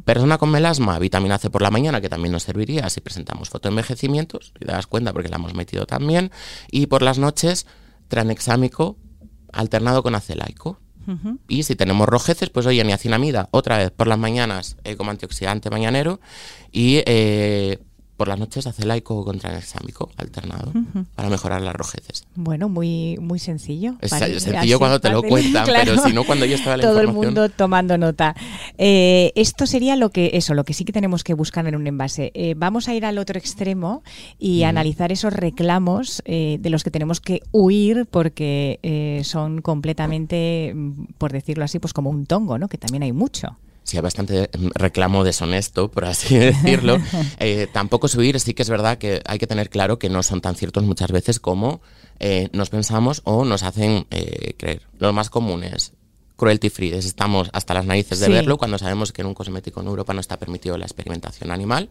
Persona 0.06 0.38
con 0.38 0.52
melasma, 0.52 0.99
vitamina 0.99 1.38
C 1.38 1.49
por 1.49 1.62
la 1.62 1.71
mañana, 1.71 2.02
que 2.02 2.10
también 2.10 2.32
nos 2.32 2.43
serviría 2.43 2.89
si 2.89 3.02
presentamos 3.02 3.49
fotoenvejecimientos, 3.49 4.54
si 4.54 4.65
te 4.65 4.71
das 4.71 4.88
cuenta 4.88 5.13
porque 5.13 5.30
la 5.30 5.38
hemos 5.38 5.54
metido 5.54 5.86
también. 5.86 6.32
Y 6.71 6.88
por 6.88 7.02
las 7.02 7.17
noches, 7.17 7.65
tranexámico 8.08 8.97
alternado 9.52 10.04
con 10.04 10.15
acelaico. 10.15 10.80
Y 11.49 11.63
si 11.63 11.76
tenemos 11.76 12.08
rojeces, 12.08 12.49
pues 12.49 12.65
oye, 12.65 12.82
niacinamida, 12.84 13.49
otra 13.52 13.78
vez 13.78 13.91
por 13.91 14.08
las 14.08 14.17
mañanas 14.17 14.78
eh, 14.86 14.95
como 14.95 15.12
antioxidante 15.12 15.69
mañanero 15.69 16.21
y 16.71 17.04
eh, 17.06 17.80
por 18.17 18.28
las 18.28 18.39
noches 18.39 18.67
hace 18.67 18.86
laico 18.86 19.23
contra 19.26 19.58
exámico 19.58 20.10
alternado 20.17 20.71
para 21.15 21.30
mejorar 21.30 21.62
las 21.62 21.76
rojeces. 21.76 22.26
Bueno, 22.36 22.69
muy 22.69 23.17
muy 23.19 23.39
sencillo. 23.39 23.95
Es 24.02 24.12
sencillo 24.12 24.80
cuando 24.80 24.99
te 24.99 25.10
lo 25.10 25.23
cuentan, 25.23 25.65
pero 25.73 25.97
si 25.97 26.13
no 26.13 26.23
cuando 26.23 26.45
yo 26.45 26.56
estaba 26.56 26.78
la 26.78 26.84
Todo 26.84 27.02
el 27.02 27.08
mundo 27.08 27.49
tomando 27.49 27.97
nota. 27.97 28.36
Eh, 28.78 29.32
esto 29.36 29.65
sería 29.65 29.95
lo 29.95 30.10
que 30.10 30.32
eso, 30.34 30.54
lo 30.54 30.63
que 30.63 30.73
sí 30.73 30.86
que 30.86 30.93
tenemos 30.93 31.23
que 31.23 31.34
buscar 31.34 31.67
en 31.67 31.76
un 31.76 31.88
envase. 31.88 32.32
Eh, 32.34 32.54
vamos 32.56 32.88
a 32.88 32.93
ir 32.93 33.06
al 33.06 33.17
otro 33.17 33.38
extremo 33.38 34.04
y 34.39 34.63
analizar 34.63 35.12
esos 35.12 35.34
reclamos 35.34 36.21
eh, 36.26 36.58
de 36.60 36.69
los 36.69 36.84
que 36.84 36.91
tenemos 36.91 37.19
que 37.19 37.41
huir 37.52 38.06
porque 38.06 39.21
son 39.23 39.62
completamente, 39.62 40.73
mm, 40.76 41.06
por 41.17 41.32
decirlo 41.32 41.63
así, 41.63 41.80
pues 41.80 41.93
como 41.93 42.10
un 42.10 42.26
tongo, 42.26 42.58
¿no? 42.58 42.67
Que 42.67 42.78
también 42.78 43.04
hay 43.04 43.12
mucho 43.12 43.58
si 43.84 43.98
hay 43.98 44.02
bastante 44.04 44.50
reclamo 44.76 45.24
deshonesto, 45.24 45.89
por 45.91 46.06
así 46.06 46.38
decirlo, 46.38 46.98
eh, 47.39 47.67
tampoco 47.72 48.08
subir, 48.08 48.39
sí 48.39 48.54
que 48.54 48.63
es 48.63 48.69
verdad 48.69 48.98
que 48.98 49.22
hay 49.26 49.39
que 49.39 49.48
tener 49.48 49.69
claro 49.69 50.00
que 50.00 50.10
no 50.10 50.24
son 50.24 50.41
tan 50.41 50.56
ciertos 50.56 50.84
muchas 50.84 51.12
veces 51.12 51.39
como 51.39 51.82
eh, 52.19 52.50
nos 52.54 52.69
pensamos 52.69 53.22
o 53.26 53.46
nos 53.46 53.63
hacen 53.63 54.06
eh, 54.12 54.54
creer. 54.58 54.84
Los 54.98 55.13
más 55.13 55.30
comunes, 55.30 55.93
cruelty 56.36 56.69
free, 56.69 56.93
estamos 56.93 57.50
hasta 57.54 57.74
las 57.74 57.86
narices 57.86 58.19
de 58.19 58.30
verlo 58.30 58.58
cuando 58.58 58.78
sabemos 58.78 59.12
que 59.12 59.22
en 59.22 59.28
un 59.28 59.34
cosmético 59.34 59.82
en 59.82 59.88
Europa 59.88 60.13
no 60.13 60.22
está 60.22 60.38
permitido 60.38 60.78
la 60.78 60.86
experimentación 60.86 61.52
animal. 61.52 61.89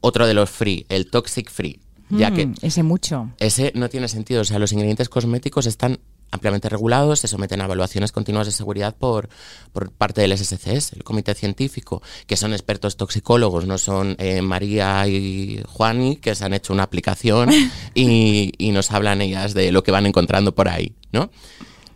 Otro 0.00 0.26
de 0.26 0.34
los 0.34 0.48
free, 0.48 0.86
el 0.88 1.10
toxic 1.10 1.50
free, 1.50 1.80
ya 2.08 2.30
que... 2.30 2.46
Mm, 2.46 2.54
ese 2.62 2.82
mucho. 2.82 3.30
Ese 3.38 3.72
no 3.74 3.88
tiene 3.88 4.08
sentido, 4.08 4.42
o 4.42 4.44
sea, 4.44 4.58
los 4.58 4.72
ingredientes 4.72 5.08
cosméticos 5.08 5.66
están 5.66 5.98
ampliamente 6.30 6.68
regulados, 6.68 7.20
se 7.20 7.28
someten 7.28 7.60
a 7.60 7.64
evaluaciones 7.64 8.12
continuas 8.12 8.46
de 8.46 8.52
seguridad 8.52 8.94
por, 8.96 9.28
por 9.72 9.90
parte 9.92 10.20
del 10.20 10.36
SSCS, 10.36 10.92
el 10.92 11.04
comité 11.04 11.34
científico, 11.34 12.02
que 12.26 12.36
son 12.36 12.52
expertos 12.52 12.96
toxicólogos, 12.96 13.66
no 13.66 13.78
son 13.78 14.16
eh, 14.18 14.42
María 14.42 15.06
y 15.08 15.62
Juani, 15.66 16.16
que 16.16 16.34
se 16.34 16.44
han 16.44 16.54
hecho 16.54 16.72
una 16.72 16.82
aplicación 16.82 17.50
y, 17.94 18.52
y, 18.58 18.70
nos 18.72 18.90
hablan 18.90 19.22
ellas 19.22 19.54
de 19.54 19.72
lo 19.72 19.82
que 19.82 19.90
van 19.90 20.06
encontrando 20.06 20.54
por 20.54 20.68
ahí, 20.68 20.94
¿no? 21.12 21.30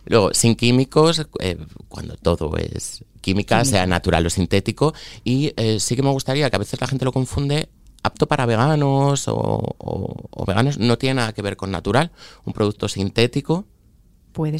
Luego, 0.05 0.33
sin 0.33 0.55
químicos, 0.55 1.25
eh, 1.39 1.57
cuando 1.87 2.17
todo 2.17 2.57
es 2.57 3.05
química, 3.21 3.63
sea 3.63 3.85
natural 3.87 4.25
o 4.25 4.29
sintético, 4.29 4.93
y 5.23 5.53
eh, 5.55 5.79
sí 5.79 5.95
que 5.95 6.03
me 6.03 6.09
gustaría 6.09 6.49
que 6.49 6.55
a 6.55 6.59
veces 6.59 6.81
la 6.81 6.87
gente 6.87 7.05
lo 7.05 7.13
confunde 7.13 7.69
apto 8.03 8.27
para 8.27 8.45
veganos 8.45 9.29
o, 9.29 9.75
o, 9.77 10.45
veganos 10.45 10.77
no 10.77 10.97
tiene 10.97 11.15
nada 11.15 11.33
que 11.33 11.41
ver 11.41 11.55
con 11.55 11.71
natural. 11.71 12.11
Un 12.43 12.51
producto 12.51 12.89
sintético 12.89 13.65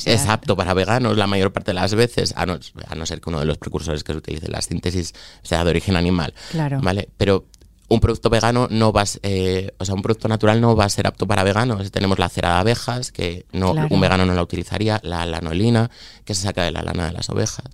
es 0.06 0.26
apto 0.28 0.56
para 0.56 0.74
veganos 0.74 1.18
la 1.18 1.28
mayor 1.28 1.52
parte 1.52 1.72
de 1.72 1.76
las 1.76 1.94
veces, 1.96 2.34
a 2.36 2.46
no, 2.46 2.60
a 2.88 2.96
no 2.96 3.06
ser 3.06 3.22
que 3.22 3.30
uno 3.30 3.40
de 3.40 3.46
los 3.46 3.58
precursores 3.58 4.04
que 4.04 4.14
se 4.14 4.18
utilice 4.18 4.48
la 4.50 4.62
síntesis 4.62 5.14
sea 5.42 5.64
de 5.64 5.70
origen 5.70 5.96
animal. 5.96 6.34
Claro. 6.52 6.80
¿Vale? 6.82 7.10
Pero 7.18 7.46
un 7.90 8.00
producto 8.00 8.30
vegano 8.30 8.68
no 8.70 8.92
va 8.92 9.04
eh, 9.22 9.72
o 9.78 9.86
sea, 9.86 9.94
un 9.96 10.02
producto 10.02 10.28
natural 10.28 10.60
no 10.60 10.76
va 10.76 10.86
a 10.86 10.90
ser 10.90 11.08
apto 11.08 11.28
para 11.28 11.44
veganos. 11.44 11.92
Tenemos 11.92 12.18
la 12.18 12.30
cera 12.30 12.54
de 12.54 12.60
abejas, 12.60 13.12
que 13.12 13.46
no, 13.52 13.72
un 13.72 14.02
vegano 14.02 14.26
no 14.26 14.34
la 14.34 14.42
utilizaría, 14.42 15.00
la 15.04 15.26
lanoelina, 15.26 15.92
que 16.26 16.34
se 16.34 16.44
saca 16.44 16.64
de 16.64 16.72
la 16.72 16.82
lana 16.82 17.08
de 17.08 17.14
las 17.14 17.30
ovejas. 17.30 17.66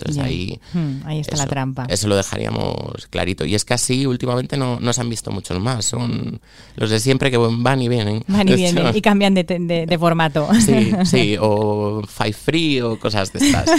Entonces 0.00 0.22
ahí, 0.22 0.60
hmm, 0.72 1.06
ahí 1.06 1.20
está 1.20 1.36
la 1.36 1.46
trampa. 1.46 1.86
Eso 1.88 2.08
lo 2.08 2.16
dejaríamos 2.16 3.06
clarito. 3.08 3.44
Y 3.44 3.54
es 3.54 3.64
que 3.64 3.74
así 3.74 4.06
últimamente 4.06 4.56
no, 4.56 4.80
no 4.80 4.92
se 4.92 5.00
han 5.00 5.08
visto 5.08 5.30
muchos 5.30 5.60
más. 5.60 5.84
Son 5.84 6.40
los 6.76 6.90
de 6.90 7.00
siempre 7.00 7.30
que 7.30 7.36
van 7.36 7.82
y 7.82 7.88
vienen. 7.88 8.22
Van 8.28 8.48
y 8.48 8.54
vienen 8.56 8.96
y 8.96 9.00
cambian 9.00 9.34
de, 9.34 9.44
de, 9.44 9.98
formato. 9.98 10.48
Sí, 10.60 10.92
sí, 11.04 11.36
o 11.40 12.02
Five 12.06 12.32
Free 12.32 12.80
o 12.80 12.98
cosas 12.98 13.32
de 13.32 13.38
estas. 13.46 13.70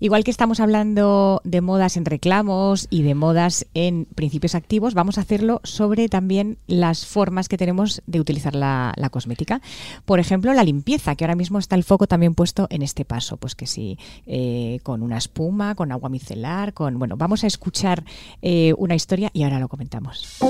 Igual 0.00 0.24
que 0.24 0.30
estamos 0.30 0.60
hablando 0.60 1.40
de 1.44 1.60
modas 1.60 1.96
en 1.96 2.04
reclamos 2.04 2.86
y 2.90 3.02
de 3.02 3.14
modas 3.14 3.66
en 3.72 4.04
principios 4.04 4.54
activos, 4.54 4.94
vamos 4.94 5.16
a 5.16 5.22
hacerlo 5.22 5.60
sobre 5.64 6.08
también 6.08 6.58
las 6.66 7.06
formas 7.06 7.48
que 7.48 7.56
tenemos 7.56 8.02
de 8.06 8.20
utilizar 8.20 8.54
la, 8.54 8.92
la 8.96 9.08
cosmética. 9.08 9.62
Por 10.04 10.20
ejemplo, 10.20 10.52
la 10.52 10.64
limpieza, 10.64 11.14
que 11.14 11.24
ahora 11.24 11.34
mismo 11.34 11.58
está 11.58 11.76
el 11.76 11.84
foco 11.84 12.06
también 12.06 12.34
puesto 12.34 12.66
en 12.70 12.82
este 12.82 13.04
paso. 13.04 13.36
Pues 13.36 13.54
que 13.54 13.66
si 13.66 13.98
eh, 14.26 14.80
con 14.82 15.02
una 15.02 15.15
espuma, 15.18 15.74
con 15.74 15.92
agua 15.92 16.08
micelar, 16.08 16.72
con... 16.72 16.98
Bueno, 16.98 17.16
vamos 17.16 17.44
a 17.44 17.46
escuchar 17.46 18.04
eh, 18.42 18.74
una 18.78 18.94
historia 18.94 19.30
y 19.32 19.42
ahora 19.42 19.60
lo 19.60 19.68
comentamos. 19.68 20.40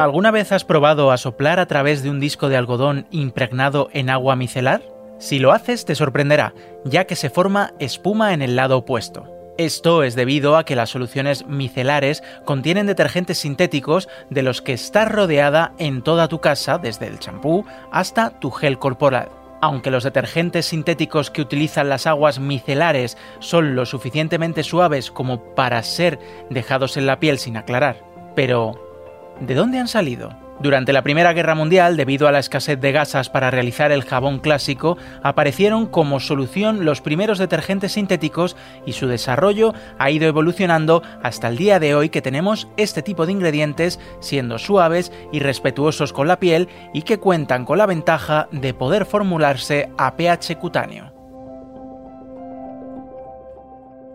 ¿Alguna 0.00 0.30
vez 0.30 0.50
has 0.52 0.64
probado 0.64 1.10
a 1.10 1.18
soplar 1.18 1.60
a 1.60 1.66
través 1.66 2.02
de 2.02 2.08
un 2.08 2.20
disco 2.20 2.48
de 2.48 2.56
algodón 2.56 3.06
impregnado 3.10 3.90
en 3.92 4.08
agua 4.08 4.34
micelar? 4.34 4.82
Si 5.18 5.38
lo 5.38 5.52
haces 5.52 5.84
te 5.84 5.94
sorprenderá, 5.94 6.54
ya 6.86 7.04
que 7.04 7.16
se 7.16 7.28
forma 7.28 7.74
espuma 7.78 8.32
en 8.32 8.40
el 8.40 8.56
lado 8.56 8.78
opuesto. 8.78 9.28
Esto 9.58 10.02
es 10.02 10.14
debido 10.14 10.56
a 10.56 10.64
que 10.64 10.74
las 10.74 10.88
soluciones 10.88 11.46
micelares 11.46 12.22
contienen 12.46 12.86
detergentes 12.86 13.40
sintéticos 13.40 14.08
de 14.30 14.42
los 14.42 14.62
que 14.62 14.72
estás 14.72 15.06
rodeada 15.06 15.74
en 15.76 16.00
toda 16.00 16.28
tu 16.28 16.40
casa, 16.40 16.78
desde 16.78 17.06
el 17.06 17.18
champú 17.18 17.66
hasta 17.92 18.40
tu 18.40 18.50
gel 18.50 18.78
corporal 18.78 19.28
aunque 19.60 19.90
los 19.90 20.04
detergentes 20.04 20.66
sintéticos 20.66 21.30
que 21.30 21.42
utilizan 21.42 21.88
las 21.88 22.06
aguas 22.06 22.38
micelares 22.38 23.16
son 23.38 23.74
lo 23.74 23.86
suficientemente 23.86 24.62
suaves 24.62 25.10
como 25.10 25.54
para 25.54 25.82
ser 25.82 26.18
dejados 26.50 26.96
en 26.96 27.06
la 27.06 27.20
piel 27.20 27.38
sin 27.38 27.56
aclarar. 27.56 28.04
Pero, 28.34 29.36
¿de 29.40 29.54
dónde 29.54 29.78
han 29.78 29.88
salido? 29.88 30.49
Durante 30.60 30.92
la 30.92 31.00
Primera 31.00 31.32
Guerra 31.32 31.54
Mundial, 31.54 31.96
debido 31.96 32.28
a 32.28 32.32
la 32.32 32.38
escasez 32.38 32.78
de 32.78 32.92
gasas 32.92 33.30
para 33.30 33.50
realizar 33.50 33.92
el 33.92 34.04
jabón 34.04 34.40
clásico, 34.40 34.98
aparecieron 35.22 35.86
como 35.86 36.20
solución 36.20 36.84
los 36.84 37.00
primeros 37.00 37.38
detergentes 37.38 37.92
sintéticos 37.92 38.58
y 38.84 38.92
su 38.92 39.06
desarrollo 39.06 39.72
ha 39.98 40.10
ido 40.10 40.28
evolucionando 40.28 41.02
hasta 41.22 41.48
el 41.48 41.56
día 41.56 41.80
de 41.80 41.94
hoy 41.94 42.10
que 42.10 42.20
tenemos 42.20 42.68
este 42.76 43.00
tipo 43.00 43.24
de 43.24 43.32
ingredientes 43.32 43.98
siendo 44.20 44.58
suaves 44.58 45.12
y 45.32 45.38
respetuosos 45.38 46.12
con 46.12 46.28
la 46.28 46.38
piel 46.38 46.68
y 46.92 47.02
que 47.02 47.18
cuentan 47.18 47.64
con 47.64 47.78
la 47.78 47.86
ventaja 47.86 48.46
de 48.52 48.74
poder 48.74 49.06
formularse 49.06 49.88
a 49.96 50.14
pH 50.14 50.58
cutáneo. 50.58 51.09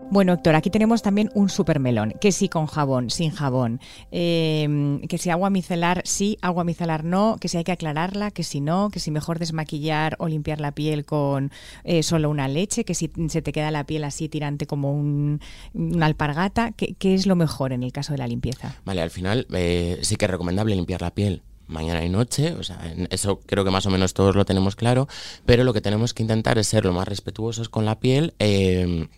Bueno, 0.08 0.34
Héctor, 0.34 0.54
aquí 0.54 0.70
tenemos 0.70 1.02
también 1.02 1.30
un 1.34 1.48
supermelón, 1.48 2.14
que 2.20 2.30
sí 2.30 2.48
con 2.48 2.66
jabón, 2.66 3.10
sin 3.10 3.32
jabón, 3.32 3.80
em, 4.12 5.00
que 5.00 5.18
si 5.18 5.30
agua 5.30 5.50
micelar 5.50 6.02
sí, 6.04 6.38
agua 6.42 6.62
micelar 6.62 7.02
no, 7.02 7.38
que 7.40 7.48
si 7.48 7.56
hay 7.56 7.64
que 7.64 7.72
aclararla, 7.72 8.30
que 8.30 8.44
si 8.44 8.60
no, 8.60 8.88
que 8.90 9.00
si 9.00 9.10
mejor 9.10 9.40
desmaquillar 9.40 10.14
o 10.20 10.28
limpiar 10.28 10.60
la 10.60 10.72
piel 10.72 11.04
con 11.04 11.50
eh, 11.82 12.04
solo 12.04 12.30
una 12.30 12.46
leche, 12.46 12.84
que 12.84 12.94
si 12.94 13.10
se 13.28 13.42
te 13.42 13.52
queda 13.52 13.72
la 13.72 13.84
piel 13.84 14.04
así 14.04 14.28
tirante 14.28 14.66
como 14.66 14.92
un, 14.92 15.40
una 15.74 16.06
alpargata, 16.06 16.72
¿qué, 16.72 16.96
es 17.00 17.26
lo 17.26 17.34
mejor 17.34 17.72
en 17.72 17.82
el 17.82 17.92
caso 17.92 18.12
de 18.12 18.18
la 18.18 18.28
limpieza? 18.28 18.76
Vale, 18.84 19.02
al 19.02 19.10
final 19.10 19.46
eh, 19.52 19.98
sí 20.02 20.14
que 20.14 20.26
es 20.26 20.30
recomendable 20.30 20.76
limpiar 20.76 21.02
la 21.02 21.12
piel 21.12 21.42
mañana 21.66 22.04
y 22.04 22.08
noche, 22.08 22.52
o 22.52 22.62
sea, 22.62 22.80
eso 23.10 23.40
creo 23.44 23.64
que 23.64 23.72
más 23.72 23.86
o 23.86 23.90
menos 23.90 24.14
todos 24.14 24.36
lo 24.36 24.44
tenemos 24.44 24.76
claro, 24.76 25.08
pero 25.44 25.64
lo 25.64 25.72
que 25.72 25.80
tenemos 25.80 26.14
que 26.14 26.22
intentar 26.22 26.58
es 26.58 26.68
ser 26.68 26.84
lo 26.84 26.92
más 26.92 27.08
respetuosos 27.08 27.68
con 27.68 27.84
la 27.84 27.98
piel. 27.98 28.34
Eh, 28.38 29.08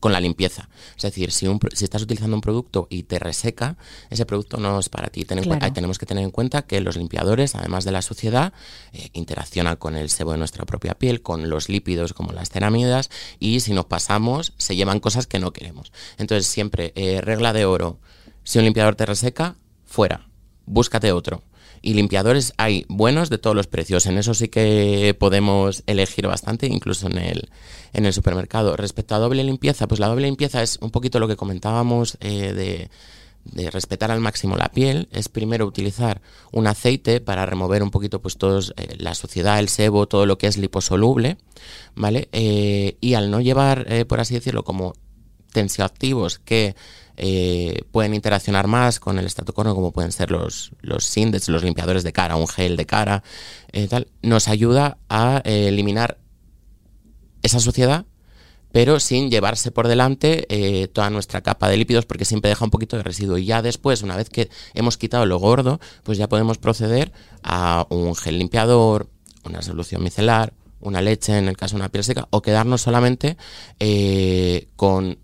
con 0.00 0.12
la 0.12 0.20
limpieza. 0.20 0.68
Es 0.96 1.02
decir, 1.02 1.32
si, 1.32 1.46
un, 1.46 1.58
si 1.74 1.84
estás 1.84 2.02
utilizando 2.02 2.36
un 2.36 2.40
producto 2.40 2.86
y 2.90 3.04
te 3.04 3.18
reseca, 3.18 3.76
ese 4.10 4.26
producto 4.26 4.58
no 4.58 4.78
es 4.78 4.88
para 4.88 5.08
ti. 5.08 5.24
tenemos 5.24 5.98
que 5.98 6.06
tener 6.06 6.24
en 6.24 6.30
cuenta 6.30 6.62
que 6.62 6.80
los 6.80 6.96
limpiadores, 6.96 7.54
además 7.54 7.84
de 7.84 7.92
la 7.92 8.02
suciedad, 8.02 8.52
eh, 8.92 9.10
interaccionan 9.12 9.76
con 9.76 9.96
el 9.96 10.10
sebo 10.10 10.32
de 10.32 10.38
nuestra 10.38 10.64
propia 10.64 10.94
piel, 10.94 11.22
con 11.22 11.50
los 11.50 11.68
lípidos 11.68 12.12
como 12.12 12.32
las 12.32 12.50
ceramidas 12.50 13.10
y 13.38 13.60
si 13.60 13.72
nos 13.72 13.86
pasamos 13.86 14.52
se 14.56 14.76
llevan 14.76 15.00
cosas 15.00 15.26
que 15.26 15.38
no 15.38 15.52
queremos. 15.52 15.92
Entonces 16.18 16.46
siempre, 16.46 16.92
eh, 16.94 17.20
regla 17.20 17.52
de 17.52 17.64
oro, 17.64 17.98
si 18.44 18.58
un 18.58 18.64
limpiador 18.64 18.94
te 18.94 19.06
reseca, 19.06 19.56
fuera, 19.84 20.28
búscate 20.66 21.12
otro. 21.12 21.42
Y 21.88 21.94
limpiadores 21.94 22.52
hay 22.58 22.84
buenos 22.90 23.30
de 23.30 23.38
todos 23.38 23.56
los 23.56 23.66
precios. 23.66 24.04
En 24.04 24.18
eso 24.18 24.34
sí 24.34 24.48
que 24.48 25.16
podemos 25.18 25.82
elegir 25.86 26.26
bastante, 26.26 26.66
incluso 26.66 27.06
en 27.06 27.16
el, 27.16 27.48
en 27.94 28.04
el 28.04 28.12
supermercado. 28.12 28.76
Respecto 28.76 29.14
a 29.14 29.18
doble 29.18 29.42
limpieza, 29.42 29.88
pues 29.88 29.98
la 29.98 30.08
doble 30.08 30.26
limpieza 30.26 30.62
es 30.62 30.76
un 30.82 30.90
poquito 30.90 31.18
lo 31.18 31.26
que 31.28 31.36
comentábamos 31.36 32.18
eh, 32.20 32.90
de, 33.54 33.70
respetar 33.70 34.10
al 34.10 34.20
máximo 34.20 34.54
la 34.58 34.68
piel. 34.68 35.08
Es 35.12 35.30
primero 35.30 35.64
utilizar 35.64 36.20
un 36.52 36.66
aceite 36.66 37.22
para 37.22 37.46
remover 37.46 37.82
un 37.82 37.90
poquito 37.90 38.20
pues 38.20 38.36
todos, 38.36 38.74
eh, 38.76 38.96
la 38.98 39.14
suciedad, 39.14 39.58
el 39.58 39.70
sebo, 39.70 40.06
todo 40.06 40.26
lo 40.26 40.36
que 40.36 40.46
es 40.46 40.58
liposoluble, 40.58 41.38
¿vale? 41.94 42.28
Eh, 42.32 42.98
y 43.00 43.14
al 43.14 43.30
no 43.30 43.40
llevar, 43.40 43.86
por 44.06 44.20
así 44.20 44.34
decirlo, 44.34 44.62
como 44.62 44.92
tensioactivos 45.52 46.38
que 46.38 46.74
eh, 47.20 47.82
pueden 47.90 48.14
interaccionar 48.14 48.68
más 48.68 49.00
con 49.00 49.18
el 49.18 49.26
estatocono, 49.26 49.74
como 49.74 49.90
pueden 49.90 50.12
ser 50.12 50.30
los, 50.30 50.70
los 50.80 51.04
Sindex, 51.04 51.48
los 51.48 51.64
limpiadores 51.64 52.04
de 52.04 52.12
cara, 52.12 52.36
un 52.36 52.46
gel 52.46 52.76
de 52.76 52.86
cara, 52.86 53.24
eh, 53.72 53.88
tal, 53.88 54.06
nos 54.22 54.46
ayuda 54.46 54.98
a 55.08 55.42
eh, 55.44 55.66
eliminar 55.66 56.18
esa 57.42 57.58
suciedad 57.58 58.06
pero 58.70 59.00
sin 59.00 59.30
llevarse 59.30 59.70
por 59.70 59.88
delante 59.88 60.46
eh, 60.50 60.88
toda 60.88 61.08
nuestra 61.08 61.40
capa 61.40 61.68
de 61.70 61.78
lípidos 61.78 62.04
porque 62.04 62.26
siempre 62.26 62.50
deja 62.50 62.66
un 62.66 62.70
poquito 62.70 62.98
de 62.98 63.02
residuo. 63.02 63.38
Y 63.38 63.46
ya 63.46 63.62
después, 63.62 64.02
una 64.02 64.14
vez 64.14 64.28
que 64.28 64.50
hemos 64.74 64.98
quitado 64.98 65.24
lo 65.24 65.38
gordo, 65.38 65.80
pues 66.02 66.18
ya 66.18 66.28
podemos 66.28 66.58
proceder 66.58 67.10
a 67.42 67.86
un 67.88 68.14
gel 68.14 68.38
limpiador, 68.38 69.08
una 69.44 69.62
solución 69.62 70.02
micelar, 70.02 70.52
una 70.80 71.00
leche 71.00 71.38
en 71.38 71.48
el 71.48 71.56
caso 71.56 71.76
de 71.76 71.80
una 71.80 71.88
piel 71.88 72.04
seca, 72.04 72.28
o 72.28 72.42
quedarnos 72.42 72.82
solamente 72.82 73.38
con 74.76 75.18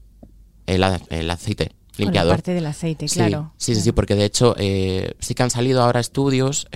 el, 0.66 1.30
aceite 1.30 1.72
limpiador. 1.96 2.32
Con 2.32 2.36
parte 2.36 2.54
del 2.54 2.66
aceite, 2.66 3.06
claro. 3.06 3.52
Sí, 3.56 3.74
sí, 3.74 3.80
sí, 3.80 3.92
porque 3.92 4.14
de 4.14 4.24
hecho 4.24 4.54
eh, 4.58 5.14
sí 5.20 5.34
que 5.34 5.42
han 5.42 5.50
salido 5.50 5.82
ahora 5.82 6.00
estudios 6.00 6.66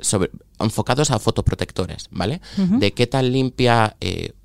sobre, 0.00 0.30
enfocados 0.58 1.10
a 1.10 1.18
fotoprotectores, 1.18 2.06
¿vale? 2.10 2.40
De 2.56 2.92
qué 2.92 3.06
tan 3.06 3.32
limpia 3.32 3.96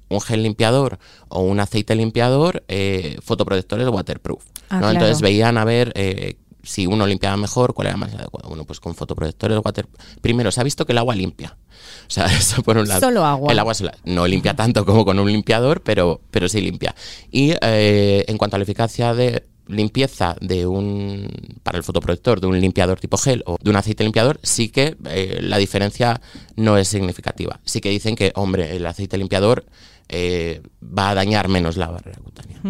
un 0.10 0.22
gel 0.22 0.44
limpiador 0.44 1.00
o 1.30 1.41
un 1.41 1.60
aceite 1.60 1.96
limpiador 1.96 2.63
eh, 2.68 3.18
fotoprotectores 3.22 3.88
waterproof. 3.88 4.44
Ah, 4.70 4.80
¿no? 4.80 4.91
Entonces 4.91 5.22
veían 5.22 5.58
a 5.58 5.65
ver 5.65 5.91
eh, 5.96 6.38
si 6.65 6.88
uno 6.88 7.08
limpiaba 7.08 7.38
mejor, 7.38 7.73
cuál 7.73 7.88
era 7.88 7.97
más 7.97 8.13
adecuado. 8.13 8.49
Bueno, 8.49 8.65
pues 8.65 8.80
con 8.80 8.95
fotoprotectores 8.95 9.60
waterproof. 9.63 10.01
Primero, 10.21 10.51
se 10.51 10.62
ha 10.62 10.63
visto 10.63 10.86
que 10.86 10.91
el 10.91 10.97
agua 10.97 11.15
limpia. 11.15 11.58
O 12.08 12.10
sea, 12.10 12.25
eso 12.38 12.62
por 12.63 12.78
un 12.78 12.88
lado. 12.88 12.99
Solo 12.99 13.25
agua. 13.25 13.51
El 13.51 13.60
agua 13.60 13.73
no 14.06 14.28
limpia 14.28 14.56
tanto 14.56 14.86
como 14.86 15.06
con 15.06 15.19
un 15.19 15.32
limpiador, 15.32 15.82
pero, 15.82 16.21
pero 16.32 16.49
sí 16.49 16.62
limpia. 16.62 16.95
Y 17.32 17.54
eh, 17.62 18.25
en 18.28 18.38
cuanto 18.38 18.56
a 18.56 18.60
la 18.60 18.63
eficacia 18.63 19.13
de 19.13 19.45
limpieza 19.67 20.36
de 20.41 20.67
un 20.67 21.28
para 21.63 21.78
el 21.78 21.84
fotoprotector 21.84 22.39
de 22.39 22.47
un 22.47 22.60
limpiador 22.60 22.99
tipo 22.99 23.17
gel 23.17 23.41
o 23.47 23.58
de 23.60 23.69
un 23.69 23.75
aceite 23.75 24.04
limpiador 24.04 24.39
sí 24.43 24.69
que 24.69 24.95
eh, 25.10 25.39
la 25.41 25.58
diferencia 25.58 26.21
no 26.56 26.78
es 26.78 26.88
significativa 26.88 27.60
sí 27.65 27.82
que 27.82 27.89
dicen 27.89 28.15
que 28.15 28.32
hombre 28.36 28.75
el 28.75 28.86
aceite 28.86 29.17
limpiador 29.17 29.65
eh, 30.08 30.62
va 30.84 31.10
a 31.10 31.15
dañar 31.15 31.47
menos 31.47 31.78
la 31.78 31.88
barrera 31.88 32.19
cutánea 32.23 32.62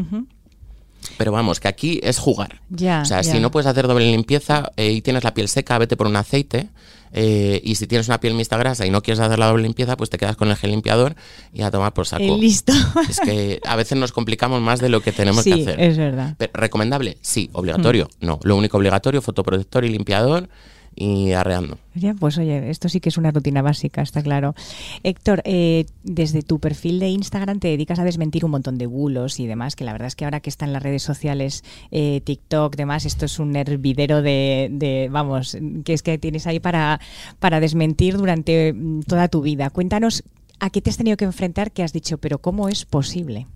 pero 1.17 1.31
vamos, 1.31 1.59
que 1.59 1.67
aquí 1.67 1.99
es 2.03 2.17
jugar. 2.17 2.61
o 2.73 3.05
sea, 3.05 3.23
si 3.23 3.39
no 3.39 3.51
puedes 3.51 3.67
hacer 3.67 3.87
doble 3.87 4.05
limpieza 4.05 4.71
eh, 4.77 4.91
y 4.91 5.01
tienes 5.01 5.23
la 5.23 5.33
piel 5.33 5.47
seca, 5.47 5.77
vete 5.77 5.97
por 5.97 6.07
un 6.07 6.15
aceite. 6.15 6.69
Eh, 7.17 7.61
y 7.63 7.75
si 7.75 7.87
tienes 7.87 8.09
una 8.09 8.19
piel 8.19 8.33
mixta 8.33 8.57
grasa 8.57 8.85
y 8.85 8.89
no 8.89 9.01
quieres 9.01 9.21
hacer 9.21 9.39
la 9.39 9.47
doble 9.47 9.63
limpieza, 9.63 9.95
pues 9.95 10.09
te 10.09 10.17
quedas 10.17 10.35
con 10.35 10.49
el 10.49 10.57
gel 10.57 10.71
limpiador 10.71 11.15
y 11.53 11.61
a 11.61 11.71
tomar 11.71 11.93
por 11.93 12.05
saco. 12.05 12.23
Y 12.23 12.37
listo. 12.37 12.73
Es 13.09 13.21
que 13.21 13.61
a 13.63 13.77
veces 13.77 13.97
nos 13.97 14.11
complicamos 14.11 14.61
más 14.61 14.81
de 14.81 14.89
lo 14.89 14.99
que 14.99 15.13
tenemos 15.13 15.45
que 15.45 15.53
hacer. 15.53 15.79
Es 15.79 15.97
verdad. 15.97 16.35
¿Recomendable? 16.53 17.17
Sí. 17.21 17.49
¿Obligatorio? 17.53 18.09
Mm. 18.19 18.25
No. 18.25 18.39
Lo 18.43 18.57
único 18.57 18.77
obligatorio, 18.77 19.21
fotoprotector 19.21 19.85
y 19.85 19.89
limpiador 19.89 20.49
y 20.95 21.33
arreando. 21.33 21.77
Ya, 21.93 22.13
pues 22.13 22.37
oye, 22.37 22.69
esto 22.69 22.89
sí 22.89 22.99
que 22.99 23.09
es 23.09 23.17
una 23.17 23.31
rutina 23.31 23.61
básica, 23.61 24.01
está 24.01 24.21
claro. 24.21 24.55
Héctor, 25.03 25.41
eh, 25.45 25.85
desde 26.03 26.41
tu 26.41 26.59
perfil 26.59 26.99
de 26.99 27.09
Instagram 27.09 27.59
te 27.59 27.67
dedicas 27.67 27.99
a 27.99 28.03
desmentir 28.03 28.45
un 28.45 28.51
montón 28.51 28.77
de 28.77 28.85
bulos 28.85 29.39
y 29.39 29.47
demás, 29.47 29.75
que 29.75 29.83
la 29.83 29.91
verdad 29.91 30.07
es 30.07 30.15
que 30.15 30.25
ahora 30.25 30.39
que 30.39 30.49
están 30.49 30.73
las 30.73 30.83
redes 30.83 31.03
sociales, 31.03 31.63
eh, 31.91 32.21
TikTok, 32.23 32.75
demás, 32.75 33.05
esto 33.05 33.25
es 33.25 33.39
un 33.39 33.55
hervidero 33.55 34.21
de, 34.21 34.69
de, 34.71 35.09
vamos, 35.11 35.57
que 35.83 35.93
es 35.93 36.01
que 36.01 36.17
tienes 36.17 36.47
ahí 36.47 36.59
para, 36.59 36.99
para 37.39 37.59
desmentir 37.59 38.17
durante 38.17 38.73
mm, 38.73 39.01
toda 39.01 39.27
tu 39.27 39.41
vida. 39.41 39.69
Cuéntanos 39.69 40.23
a 40.59 40.69
qué 40.69 40.81
te 40.81 40.89
has 40.89 40.97
tenido 40.97 41.17
que 41.17 41.25
enfrentar 41.25 41.71
que 41.71 41.83
has 41.83 41.93
dicho, 41.93 42.17
pero 42.17 42.39
¿cómo 42.39 42.69
es 42.69 42.85
posible? 42.85 43.47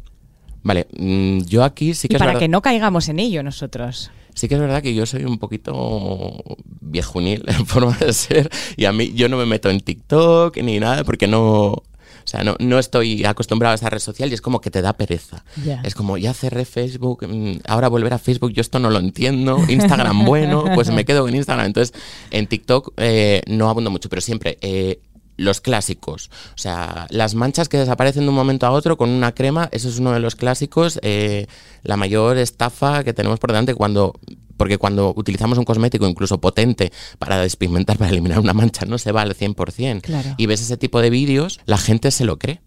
Vale, 0.64 0.88
mm, 0.98 1.40
yo 1.44 1.64
aquí 1.64 1.94
sí 1.94 2.08
que... 2.08 2.18
para 2.18 2.38
que 2.38 2.48
no 2.48 2.62
caigamos 2.62 3.08
en 3.10 3.20
ello 3.20 3.44
nosotros. 3.44 4.12
Sí 4.40 4.48
que 4.48 4.56
es 4.56 4.62
verdad 4.62 4.82
que 4.82 4.94
yo 4.94 5.06
soy 5.06 5.26
un 5.26 5.38
poquito 5.38 6.42
viejunil 6.80 7.44
en 7.48 7.66
forma 7.66 7.98
de 7.98 8.14
ser 8.14 8.50
y 8.78 8.86
a 8.86 8.94
mí 8.94 9.12
yo 9.14 9.28
no 9.28 9.36
me 9.36 9.46
meto 9.46 9.70
en 9.70 9.82
TikTok 9.82 10.56
ni 10.60 10.80
nada 10.80 11.04
porque 11.04 11.28
no, 11.28 11.44
o 11.44 11.84
sea, 12.24 12.46
no, 12.46 12.56
no, 12.60 12.80
estoy 12.80 13.26
acostumbrado 13.26 13.74
a 13.74 13.76
esa 13.76 13.90
red 13.90 14.00
social 14.00 14.32
y 14.32 14.36
es 14.36 14.42
como 14.42 14.62
que 14.62 14.72
te 14.72 14.82
da 14.82 14.94
pereza. 14.94 15.44
Es 15.84 15.94
como, 15.94 16.18
ya 16.18 16.34
cerré 16.34 16.64
Facebook, 16.64 17.28
mm, 17.28 17.62
ahora 17.68 17.90
volver 17.90 18.14
a 18.14 18.18
Facebook, 18.18 18.54
yo 18.54 18.62
esto 18.62 18.80
no 18.80 18.90
lo 18.90 19.00
entiendo. 19.00 19.58
Instagram, 19.68 20.24
bueno, 20.24 20.64
pues 20.74 20.90
me 20.90 21.04
quedo 21.04 21.28
en 21.28 21.36
Instagram. 21.36 21.66
Entonces, 21.66 21.94
en 22.32 22.48
TikTok 22.48 22.94
eh, 22.96 23.42
no 23.48 23.70
abundo 23.70 23.92
mucho, 23.92 24.08
pero 24.08 24.22
siempre 24.22 24.58
eh, 24.62 25.02
los 25.40 25.62
clásicos. 25.62 26.30
O 26.54 26.58
sea, 26.58 27.08
las 27.10 27.36
manchas 27.36 27.70
que 27.70 27.78
desaparecen 27.78 28.24
de 28.24 28.30
un 28.30 28.36
momento 28.36 28.66
a 28.68 28.72
otro 28.72 28.98
con 28.98 29.10
una 29.10 29.34
crema, 29.34 29.70
eso 29.72 29.90
es 29.90 30.00
uno 30.00 30.12
de 30.12 30.20
los 30.20 30.36
clásicos. 30.36 31.00
Eh, 31.02 31.48
la 31.84 31.98
mayor 31.98 32.38
estafa 32.38 33.04
que 33.04 33.14
tenemos 33.14 33.40
por 33.40 33.52
delante 33.52 33.74
cuando 33.74 34.20
porque 34.58 34.78
cuando 34.78 35.14
utilizamos 35.16 35.58
un 35.58 35.64
cosmético 35.64 36.06
incluso 36.06 36.42
potente 36.42 36.92
para 37.18 37.38
despigmentar, 37.40 37.98
para 37.98 38.12
eliminar 38.12 38.40
una 38.40 38.54
mancha, 38.54 38.86
no 38.86 38.98
se 38.98 39.14
va 39.14 39.22
al 39.22 39.34
100%. 39.34 40.02
Claro. 40.02 40.36
Y 40.36 40.46
ves 40.48 40.62
ese 40.62 40.76
tipo 40.76 41.02
de 41.02 41.10
vídeos, 41.10 41.62
la 41.66 41.78
gente 41.78 42.12
se 42.12 42.26
lo 42.26 42.38
cree. 42.38 42.62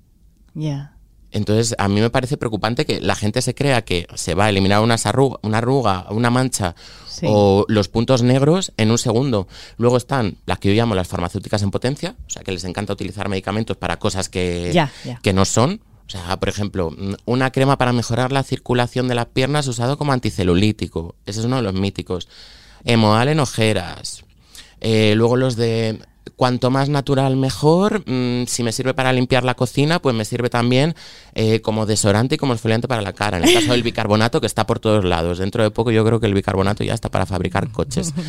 Ya. 0.55 0.97
Entonces, 1.33 1.75
a 1.79 1.89
mí 1.89 2.01
me 2.01 2.11
parece 2.11 2.37
preocupante 2.37 2.85
que 2.85 3.01
la 3.01 3.15
gente 3.15 3.41
se 3.41 3.55
crea 3.55 3.83
que 3.83 4.07
se 4.15 4.35
va 4.35 4.45
a 4.45 4.49
eliminar 4.51 4.83
una 4.83 4.97
arruga, 5.03 5.39
una, 5.43 5.59
arruga, 5.59 6.07
una 6.11 6.31
mancha 6.31 6.75
o 7.25 7.65
los 7.69 7.89
puntos 7.89 8.23
negros 8.23 8.73
en 8.77 8.91
un 8.91 8.99
segundo. 8.99 9.49
Luego 9.79 9.97
están 9.97 10.37
las 10.45 10.59
que 10.59 10.69
yo 10.69 10.75
llamo 10.75 10.95
las 10.95 11.09
farmacéuticas 11.09 11.63
en 11.63 11.71
potencia, 11.71 12.17
o 12.27 12.31
sea, 12.31 12.43
que 12.43 12.53
les 12.53 12.65
encanta 12.65 12.93
utilizar 12.93 13.29
medicamentos 13.29 13.77
para 13.77 13.99
cosas 13.99 14.29
que, 14.29 14.87
que 15.23 15.33
no 15.33 15.45
son. 15.45 15.81
O 16.07 16.11
sea, 16.11 16.39
por 16.39 16.51
ejemplo, 16.51 16.95
una 17.25 17.51
crema 17.53 17.79
para 17.79 17.93
mejorar 17.93 18.33
la 18.33 18.43
circulación 18.43 19.09
de 19.09 19.15
las 19.15 19.27
piernas 19.27 19.67
usado 19.69 19.97
como 19.97 20.13
anticelulítico. 20.13 21.15
Ese 21.25 21.41
es 21.41 21.47
uno 21.47 21.57
de 21.57 21.63
los 21.63 21.75
míticos. 21.75 22.29
Hemoal 22.85 23.29
en 23.29 23.41
ojeras. 23.41 24.25
Eh, 24.81 25.15
luego 25.17 25.37
los 25.37 25.57
de 25.57 26.01
cuanto 26.37 26.71
más 26.71 26.89
natural 26.89 27.37
mejor. 27.37 28.03
Mm, 28.07 28.47
si 28.47 28.63
me 28.63 28.73
sirve 28.73 28.95
para 28.95 29.13
limpiar 29.13 29.45
la 29.45 29.55
cocina, 29.55 30.01
pues 30.01 30.15
me 30.15 30.25
sirve 30.25 30.51
también 30.51 30.95
eh, 31.35 31.61
como 31.61 31.87
desodorante 31.87 32.35
y 32.35 32.39
como 32.39 32.53
exfoliante 32.53 32.89
para 32.89 33.03
la 33.03 33.13
cara. 33.13 33.39
En 33.39 33.45
el 33.45 33.55
caso 33.55 33.73
del 33.73 33.83
bicarbonato, 33.83 34.41
que 34.41 34.47
está 34.47 34.67
por 34.67 34.79
todos 34.79 35.05
lados. 35.05 35.39
Dentro 35.39 35.63
de 35.63 35.71
poco 35.71 35.91
yo 35.91 36.05
creo 36.05 36.21
que 36.21 36.27
el 36.27 36.35
bicarbonato 36.35 36.85
ya 36.85 36.95
está 36.95 37.11
para 37.11 37.27
fabricar 37.27 37.71
coches. 37.71 38.13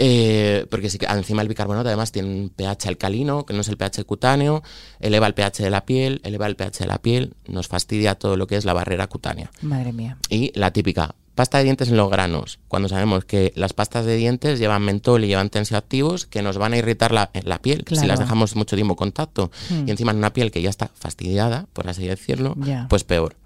Eh, 0.00 0.66
porque 0.70 0.90
sí, 0.90 0.98
encima 1.08 1.42
el 1.42 1.48
bicarbonato 1.48 1.88
además 1.88 2.12
tiene 2.12 2.28
un 2.28 2.50
pH 2.50 2.88
alcalino, 2.88 3.44
que 3.44 3.54
no 3.54 3.62
es 3.62 3.68
el 3.68 3.76
pH 3.76 4.04
cutáneo, 4.04 4.62
eleva 5.00 5.26
el 5.26 5.34
pH 5.34 5.62
de 5.62 5.70
la 5.70 5.84
piel, 5.84 6.20
eleva 6.24 6.46
el 6.46 6.56
pH 6.56 6.78
de 6.80 6.86
la 6.86 6.98
piel, 6.98 7.34
nos 7.46 7.68
fastidia 7.68 8.14
todo 8.14 8.36
lo 8.36 8.46
que 8.46 8.56
es 8.56 8.64
la 8.64 8.74
barrera 8.74 9.06
cutánea. 9.06 9.50
Madre 9.62 9.92
mía. 9.92 10.18
Y 10.28 10.52
la 10.54 10.72
típica, 10.72 11.14
Pasta 11.38 11.58
de 11.58 11.64
dientes 11.64 11.88
en 11.88 11.96
los 11.96 12.10
granos, 12.10 12.58
cuando 12.66 12.88
sabemos 12.88 13.24
que 13.24 13.52
las 13.54 13.72
pastas 13.72 14.04
de 14.04 14.16
dientes 14.16 14.58
llevan 14.58 14.82
mentol 14.82 15.22
y 15.22 15.28
llevan 15.28 15.50
tensioactivos 15.50 16.26
que 16.26 16.42
nos 16.42 16.58
van 16.58 16.72
a 16.72 16.78
irritar 16.78 17.12
la, 17.12 17.30
la 17.44 17.62
piel 17.62 17.84
si 17.88 18.08
las 18.08 18.18
dejamos 18.18 18.56
mucho 18.56 18.74
tiempo 18.74 18.94
en 18.94 18.96
contacto. 18.96 19.52
Hmm. 19.70 19.86
Y 19.86 19.92
encima 19.92 20.10
en 20.10 20.18
una 20.18 20.32
piel 20.32 20.50
que 20.50 20.62
ya 20.62 20.68
está 20.68 20.90
fastidiada, 20.92 21.66
por 21.74 21.88
así 21.88 22.08
decirlo, 22.08 22.56
pues 22.88 23.04
peor. 23.04 23.36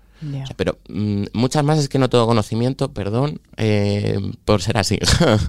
pero 0.57 0.79
mm, 0.89 1.25
muchas 1.35 1.65
más 1.65 1.79
es 1.81 1.91
que 1.91 1.99
no 1.99 2.09
tengo 2.09 2.27
conocimiento, 2.27 2.95
perdón, 2.95 3.43
eh, 3.59 4.19
por 4.47 4.63
ser 4.63 4.79
así. 4.79 4.99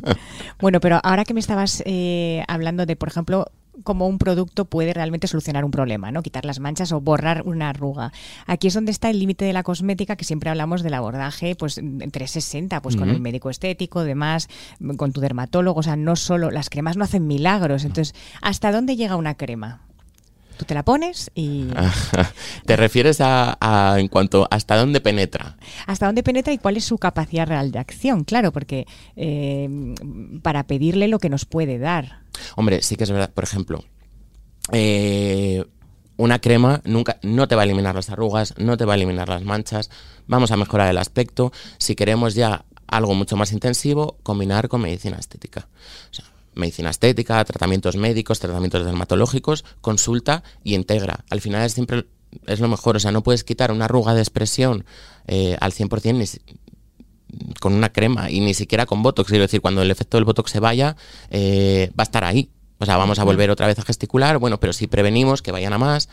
bueno, 0.59 0.81
pero 0.81 0.99
ahora 1.01 1.23
que 1.23 1.33
me 1.33 1.39
estabas 1.39 1.81
eh, 1.85 2.43
hablando 2.49 2.85
de, 2.85 2.97
por 2.97 3.07
ejemplo, 3.07 3.47
cómo 3.83 4.07
un 4.07 4.17
producto 4.17 4.65
puede 4.65 4.93
realmente 4.93 5.27
solucionar 5.27 5.65
un 5.65 5.71
problema, 5.71 6.11
¿no? 6.11 6.21
Quitar 6.21 6.45
las 6.45 6.59
manchas 6.59 6.91
o 6.91 7.01
borrar 7.01 7.43
una 7.45 7.69
arruga. 7.69 8.11
Aquí 8.45 8.67
es 8.67 8.73
donde 8.73 8.91
está 8.91 9.09
el 9.09 9.19
límite 9.19 9.45
de 9.45 9.53
la 9.53 9.63
cosmética, 9.63 10.15
que 10.15 10.25
siempre 10.25 10.49
hablamos 10.49 10.83
del 10.83 10.93
abordaje, 10.93 11.55
pues 11.55 11.77
en 11.77 11.99
360, 11.99 12.81
pues 12.81 12.95
con 12.95 13.09
el 13.09 13.19
médico 13.19 13.49
estético, 13.49 14.03
demás, 14.03 14.49
con 14.97 15.11
tu 15.11 15.21
dermatólogo, 15.21 15.79
o 15.79 15.83
sea, 15.83 15.95
no 15.95 16.15
solo, 16.15 16.51
las 16.51 16.69
cremas 16.69 16.97
no 16.97 17.03
hacen 17.03 17.27
milagros. 17.27 17.83
Entonces, 17.83 18.15
¿hasta 18.41 18.71
dónde 18.71 18.95
llega 18.95 19.15
una 19.15 19.35
crema? 19.35 19.81
Tú 20.57 20.65
te 20.65 20.73
la 20.73 20.83
pones 20.83 21.31
y... 21.35 21.67
¿Te 22.65 22.75
refieres 22.75 23.17
a, 23.19 23.95
en 23.97 24.07
cuanto 24.07 24.47
hasta 24.49 24.75
dónde 24.75 25.01
penetra? 25.01 25.57
Hasta 25.85 26.05
dónde 26.05 26.23
penetra 26.23 26.53
y 26.53 26.57
cuál 26.57 26.77
es 26.77 26.85
su 26.85 26.97
capacidad 26.97 27.47
real 27.47 27.71
de 27.71 27.79
acción, 27.79 28.23
claro, 28.23 28.51
porque 28.51 28.85
eh, 29.15 29.69
para 30.41 30.63
pedirle 30.63 31.07
lo 31.07 31.19
que 31.19 31.29
nos 31.29 31.45
puede 31.45 31.79
dar. 31.79 32.23
Hombre, 32.55 32.81
sí 32.81 32.95
que 32.95 33.03
es 33.03 33.11
verdad, 33.11 33.31
por 33.33 33.43
ejemplo, 33.43 33.83
eh, 34.71 35.63
una 36.17 36.39
crema 36.39 36.81
nunca 36.85 37.17
no 37.21 37.47
te 37.47 37.55
va 37.55 37.63
a 37.63 37.65
eliminar 37.65 37.95
las 37.95 38.09
arrugas, 38.09 38.53
no 38.57 38.77
te 38.77 38.85
va 38.85 38.93
a 38.93 38.95
eliminar 38.95 39.29
las 39.29 39.43
manchas, 39.43 39.89
vamos 40.27 40.51
a 40.51 40.57
mejorar 40.57 40.89
el 40.89 40.97
aspecto. 40.97 41.51
Si 41.79 41.95
queremos 41.95 42.35
ya 42.35 42.65
algo 42.87 43.15
mucho 43.15 43.35
más 43.35 43.51
intensivo, 43.51 44.17
combinar 44.23 44.69
con 44.69 44.81
medicina 44.81 45.17
estética. 45.17 45.67
O 46.11 46.13
sea, 46.13 46.25
medicina 46.55 46.89
estética, 46.89 47.43
tratamientos 47.45 47.95
médicos, 47.95 48.39
tratamientos 48.39 48.85
dermatológicos, 48.85 49.65
consulta 49.81 50.43
y 50.63 50.75
integra. 50.75 51.25
Al 51.29 51.41
final 51.41 51.65
es 51.65 51.73
siempre 51.73 52.05
es 52.47 52.59
lo 52.59 52.67
mejor, 52.67 52.95
o 52.95 52.99
sea, 52.99 53.11
no 53.11 53.23
puedes 53.23 53.43
quitar 53.43 53.71
una 53.71 53.85
arruga 53.85 54.13
de 54.13 54.21
expresión 54.21 54.85
eh, 55.27 55.57
al 55.59 55.71
100% 55.71 56.13
ni 56.15 56.25
con 57.59 57.73
una 57.73 57.91
crema 57.91 58.29
y 58.29 58.39
ni 58.41 58.53
siquiera 58.53 58.85
con 58.85 59.01
Botox. 59.01 59.29
Quiero 59.29 59.43
decir, 59.43 59.61
cuando 59.61 59.81
el 59.81 59.91
efecto 59.91 60.17
del 60.17 60.25
Botox 60.25 60.51
se 60.51 60.59
vaya, 60.59 60.95
eh, 61.29 61.91
va 61.97 62.03
a 62.03 62.03
estar 62.03 62.23
ahí. 62.23 62.49
O 62.83 62.85
sea, 62.85 62.97
vamos 62.97 63.17
a 63.17 63.23
volver 63.23 63.49
otra 63.49 63.65
vez 63.65 63.79
a 63.79 63.81
gesticular, 63.83 64.37
bueno, 64.37 64.59
pero 64.59 64.73
si 64.73 64.87
prevenimos 64.87 65.41
que 65.41 65.53
vayan 65.53 65.71
a 65.71 65.77
más. 65.77 66.09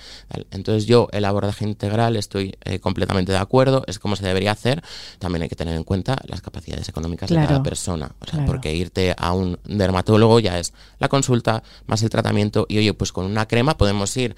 Entonces 0.52 0.86
yo, 0.86 1.08
el 1.10 1.24
abordaje 1.24 1.64
integral, 1.64 2.16
estoy 2.16 2.56
eh, 2.64 2.78
completamente 2.78 3.32
de 3.32 3.38
acuerdo, 3.38 3.82
es 3.88 3.98
como 3.98 4.14
se 4.14 4.24
debería 4.24 4.52
hacer. 4.52 4.82
También 5.18 5.42
hay 5.42 5.48
que 5.48 5.56
tener 5.56 5.76
en 5.76 5.82
cuenta 5.82 6.16
las 6.26 6.40
capacidades 6.40 6.88
económicas 6.88 7.28
de 7.28 7.36
cada 7.36 7.62
persona. 7.62 8.12
O 8.20 8.26
sea, 8.26 8.46
porque 8.46 8.72
irte 8.74 9.14
a 9.18 9.32
un 9.32 9.58
dermatólogo 9.64 10.38
ya 10.38 10.58
es 10.60 10.72
la 11.00 11.08
consulta 11.08 11.62
más 11.86 12.02
el 12.02 12.10
tratamiento 12.10 12.66
y 12.68 12.78
oye, 12.78 12.94
pues 12.94 13.12
con 13.12 13.26
una 13.26 13.46
crema 13.46 13.76
podemos 13.76 14.16
ir 14.16 14.36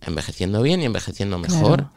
envejeciendo 0.00 0.62
bien 0.62 0.82
y 0.82 0.84
envejeciendo 0.84 1.38
mejor. 1.38 1.88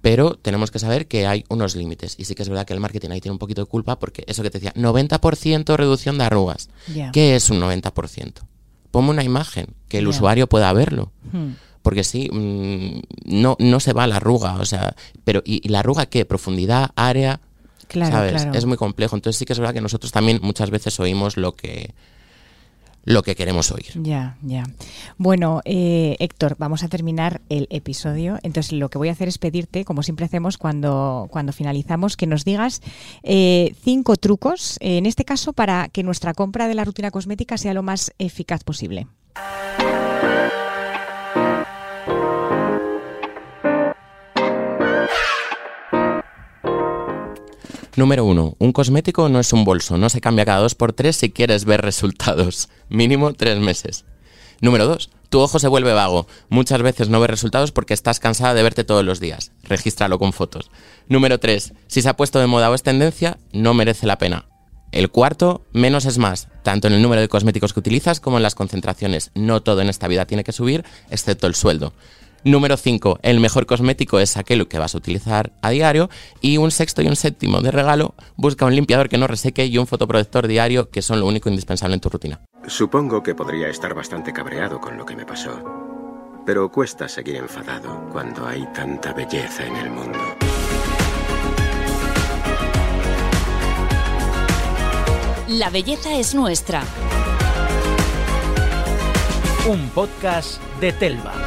Pero 0.00 0.34
tenemos 0.36 0.70
que 0.70 0.78
saber 0.78 1.08
que 1.08 1.26
hay 1.26 1.44
unos 1.48 1.74
límites. 1.74 2.14
Y 2.18 2.24
sí 2.24 2.36
que 2.36 2.44
es 2.44 2.48
verdad 2.48 2.64
que 2.64 2.72
el 2.72 2.78
marketing 2.78 3.10
ahí 3.10 3.20
tiene 3.20 3.32
un 3.32 3.40
poquito 3.40 3.62
de 3.62 3.66
culpa 3.66 3.98
porque 3.98 4.22
eso 4.28 4.44
que 4.44 4.50
te 4.50 4.60
decía, 4.60 4.72
90% 4.74 5.76
reducción 5.76 6.18
de 6.18 6.24
arrugas. 6.24 6.68
¿Qué 7.12 7.34
es 7.34 7.50
un 7.50 7.60
90%? 7.60 8.34
Ponme 8.90 9.10
una 9.10 9.24
imagen, 9.24 9.68
que 9.88 9.98
el 9.98 10.08
usuario 10.08 10.46
pueda 10.48 10.72
verlo. 10.72 11.10
Hmm. 11.32 11.52
Porque 11.82 12.02
sí, 12.02 12.28
mm, 12.32 13.40
no, 13.40 13.56
no 13.60 13.80
se 13.80 13.92
va 13.92 14.06
la 14.06 14.16
arruga, 14.16 14.56
o 14.56 14.64
sea, 14.64 14.96
pero 15.24 15.42
¿y, 15.44 15.68
la 15.68 15.80
arruga 15.80 16.06
qué? 16.06 16.24
Profundidad, 16.24 16.90
área, 16.96 17.40
¿sabes? 17.88 18.48
Es 18.52 18.66
muy 18.66 18.76
complejo. 18.76 19.14
Entonces 19.14 19.38
sí 19.38 19.44
que 19.44 19.52
es 19.52 19.58
verdad 19.58 19.74
que 19.74 19.80
nosotros 19.80 20.10
también 20.10 20.40
muchas 20.42 20.70
veces 20.70 20.98
oímos 20.98 21.36
lo 21.36 21.54
que 21.54 21.94
lo 23.06 23.22
que 23.22 23.34
queremos 23.36 23.70
oír. 23.70 23.92
Ya, 23.94 24.36
ya. 24.42 24.64
Bueno, 25.16 25.62
eh, 25.64 26.16
Héctor, 26.18 26.56
vamos 26.58 26.82
a 26.82 26.88
terminar 26.88 27.40
el 27.48 27.68
episodio. 27.70 28.38
Entonces, 28.42 28.72
lo 28.72 28.90
que 28.90 28.98
voy 28.98 29.08
a 29.08 29.12
hacer 29.12 29.28
es 29.28 29.38
pedirte, 29.38 29.84
como 29.84 30.02
siempre 30.02 30.26
hacemos 30.26 30.58
cuando, 30.58 31.28
cuando 31.30 31.52
finalizamos, 31.52 32.16
que 32.16 32.26
nos 32.26 32.44
digas 32.44 32.82
eh, 33.22 33.74
cinco 33.82 34.16
trucos, 34.16 34.76
en 34.80 35.06
este 35.06 35.24
caso, 35.24 35.52
para 35.52 35.88
que 35.88 36.02
nuestra 36.02 36.34
compra 36.34 36.66
de 36.68 36.74
la 36.74 36.84
rutina 36.84 37.12
cosmética 37.12 37.56
sea 37.56 37.74
lo 37.74 37.84
más 37.84 38.12
eficaz 38.18 38.64
posible. 38.64 39.06
Número 47.96 48.26
uno, 48.26 48.56
un 48.58 48.72
cosmético 48.72 49.30
no 49.30 49.40
es 49.40 49.54
un 49.54 49.64
bolso, 49.64 49.96
no 49.96 50.10
se 50.10 50.20
cambia 50.20 50.44
cada 50.44 50.60
dos 50.60 50.74
por 50.74 50.92
tres 50.92 51.16
si 51.16 51.30
quieres 51.30 51.64
ver 51.64 51.80
resultados. 51.80 52.68
Mínimo 52.90 53.32
tres 53.32 53.58
meses. 53.58 54.04
Número 54.60 54.86
dos, 54.86 55.08
tu 55.30 55.40
ojo 55.40 55.58
se 55.58 55.68
vuelve 55.68 55.94
vago. 55.94 56.26
Muchas 56.50 56.82
veces 56.82 57.08
no 57.08 57.20
ves 57.20 57.30
resultados 57.30 57.72
porque 57.72 57.94
estás 57.94 58.20
cansada 58.20 58.52
de 58.52 58.62
verte 58.62 58.84
todos 58.84 59.02
los 59.02 59.18
días. 59.18 59.52
Regístralo 59.62 60.18
con 60.18 60.34
fotos. 60.34 60.70
Número 61.08 61.40
tres, 61.40 61.72
si 61.86 62.02
se 62.02 62.10
ha 62.10 62.16
puesto 62.16 62.38
de 62.38 62.46
moda 62.46 62.70
o 62.70 62.74
es 62.74 62.82
tendencia, 62.82 63.38
no 63.52 63.72
merece 63.72 64.06
la 64.06 64.18
pena. 64.18 64.44
El 64.92 65.10
cuarto, 65.10 65.64
menos 65.72 66.04
es 66.04 66.18
más, 66.18 66.48
tanto 66.62 66.88
en 66.88 66.94
el 66.94 67.02
número 67.02 67.22
de 67.22 67.28
cosméticos 67.28 67.72
que 67.72 67.80
utilizas 67.80 68.20
como 68.20 68.36
en 68.36 68.42
las 68.42 68.54
concentraciones. 68.54 69.30
No 69.34 69.62
todo 69.62 69.80
en 69.80 69.88
esta 69.88 70.06
vida 70.06 70.26
tiene 70.26 70.44
que 70.44 70.52
subir, 70.52 70.84
excepto 71.10 71.46
el 71.46 71.54
sueldo. 71.54 71.94
Número 72.46 72.76
5. 72.76 73.18
El 73.22 73.40
mejor 73.40 73.66
cosmético 73.66 74.20
es 74.20 74.36
aquel 74.36 74.68
que 74.68 74.78
vas 74.78 74.94
a 74.94 74.98
utilizar 74.98 75.50
a 75.62 75.70
diario. 75.70 76.08
Y 76.40 76.58
un 76.58 76.70
sexto 76.70 77.02
y 77.02 77.08
un 77.08 77.16
séptimo 77.16 77.60
de 77.60 77.72
regalo, 77.72 78.14
busca 78.36 78.64
un 78.64 78.76
limpiador 78.76 79.08
que 79.08 79.18
no 79.18 79.26
reseque 79.26 79.66
y 79.66 79.78
un 79.78 79.88
fotoprotector 79.88 80.46
diario 80.46 80.88
que 80.88 81.02
son 81.02 81.18
lo 81.18 81.26
único 81.26 81.48
indispensable 81.48 81.94
en 81.94 82.00
tu 82.00 82.08
rutina. 82.08 82.40
Supongo 82.68 83.20
que 83.24 83.34
podría 83.34 83.66
estar 83.66 83.94
bastante 83.94 84.32
cabreado 84.32 84.80
con 84.80 84.96
lo 84.96 85.04
que 85.04 85.16
me 85.16 85.26
pasó. 85.26 85.60
Pero 86.46 86.70
cuesta 86.70 87.08
seguir 87.08 87.34
enfadado 87.34 88.08
cuando 88.12 88.46
hay 88.46 88.64
tanta 88.72 89.12
belleza 89.12 89.66
en 89.66 89.74
el 89.74 89.90
mundo. 89.90 90.20
La 95.48 95.68
belleza 95.70 96.16
es 96.16 96.32
nuestra. 96.32 96.84
Un 99.68 99.88
podcast 99.88 100.62
de 100.80 100.92
Telva. 100.92 101.45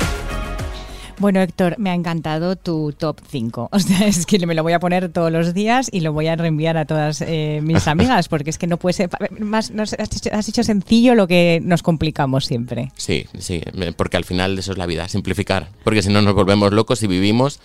Bueno, 1.19 1.41
Héctor, 1.41 1.75
me 1.77 1.89
ha 1.89 1.93
encantado 1.93 2.55
tu 2.55 2.93
top 2.93 3.19
5. 3.27 3.69
O 3.79 3.79
sea, 3.79 4.07
es 4.07 4.25
que 4.25 4.45
me 4.45 4.55
lo 4.55 4.63
voy 4.63 4.73
a 4.73 4.79
poner 4.79 5.09
todos 5.09 5.31
los 5.31 5.53
días 5.53 5.89
y 5.91 6.01
lo 6.01 6.11
voy 6.11 6.27
a 6.27 6.35
reenviar 6.35 6.77
a 6.77 6.85
todas 6.85 7.21
eh, 7.21 7.59
mis 7.63 7.87
amigas, 7.89 8.27
porque 8.27 8.49
es 8.49 8.57
que 8.57 8.67
no 8.67 8.77
puede 8.77 8.93
ser. 8.93 9.09
Más, 9.39 9.71
has, 9.71 10.47
hecho, 10.49 10.63
sencillo 10.63 11.15
lo 11.15 11.27
que 11.27 11.61
nos 11.63 11.83
complicamos 11.83 12.45
siempre. 12.45 12.91
Sí, 12.95 13.25
sí, 13.37 13.61
porque 13.95 14.17
al 14.17 14.25
final 14.25 14.57
eso 14.57 14.71
es 14.71 14.77
la 14.77 14.85
vida, 14.85 15.07
simplificar. 15.07 15.69
Porque 15.83 16.01
si 16.01 16.09
no 16.09 16.21
nos 16.21 16.33
volvemos 16.33 16.71
locos 16.73 17.03
y 17.03 17.07
vivimos 17.07 17.59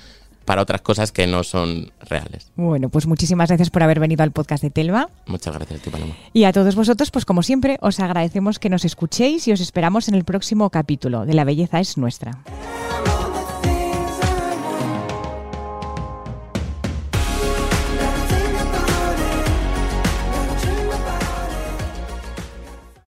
para 0.44 0.62
otras 0.62 0.82
cosas 0.82 1.12
que 1.12 1.26
no 1.26 1.42
son 1.42 1.92
reales. 2.08 2.50
Bueno, 2.56 2.88
pues 2.88 3.06
muchísimas 3.06 3.48
gracias 3.48 3.70
por 3.70 3.82
haber 3.82 4.00
venido 4.00 4.22
al 4.22 4.30
podcast 4.30 4.62
de 4.62 4.70
Telva. 4.70 5.08
Muchas 5.26 5.54
gracias, 5.54 5.80
Paloma. 5.90 6.14
Y 6.32 6.44
a 6.44 6.52
todos 6.52 6.74
vosotros, 6.74 7.10
pues 7.10 7.24
como 7.24 7.42
siempre, 7.42 7.78
os 7.80 8.00
agradecemos 8.00 8.58
que 8.58 8.68
nos 8.68 8.84
escuchéis 8.84 9.48
y 9.48 9.52
os 9.52 9.60
esperamos 9.60 10.08
en 10.08 10.14
el 10.14 10.24
próximo 10.24 10.70
capítulo 10.70 11.24
de 11.24 11.34
La 11.34 11.44
Belleza 11.44 11.80
es 11.80 11.96
Nuestra. 11.96 12.42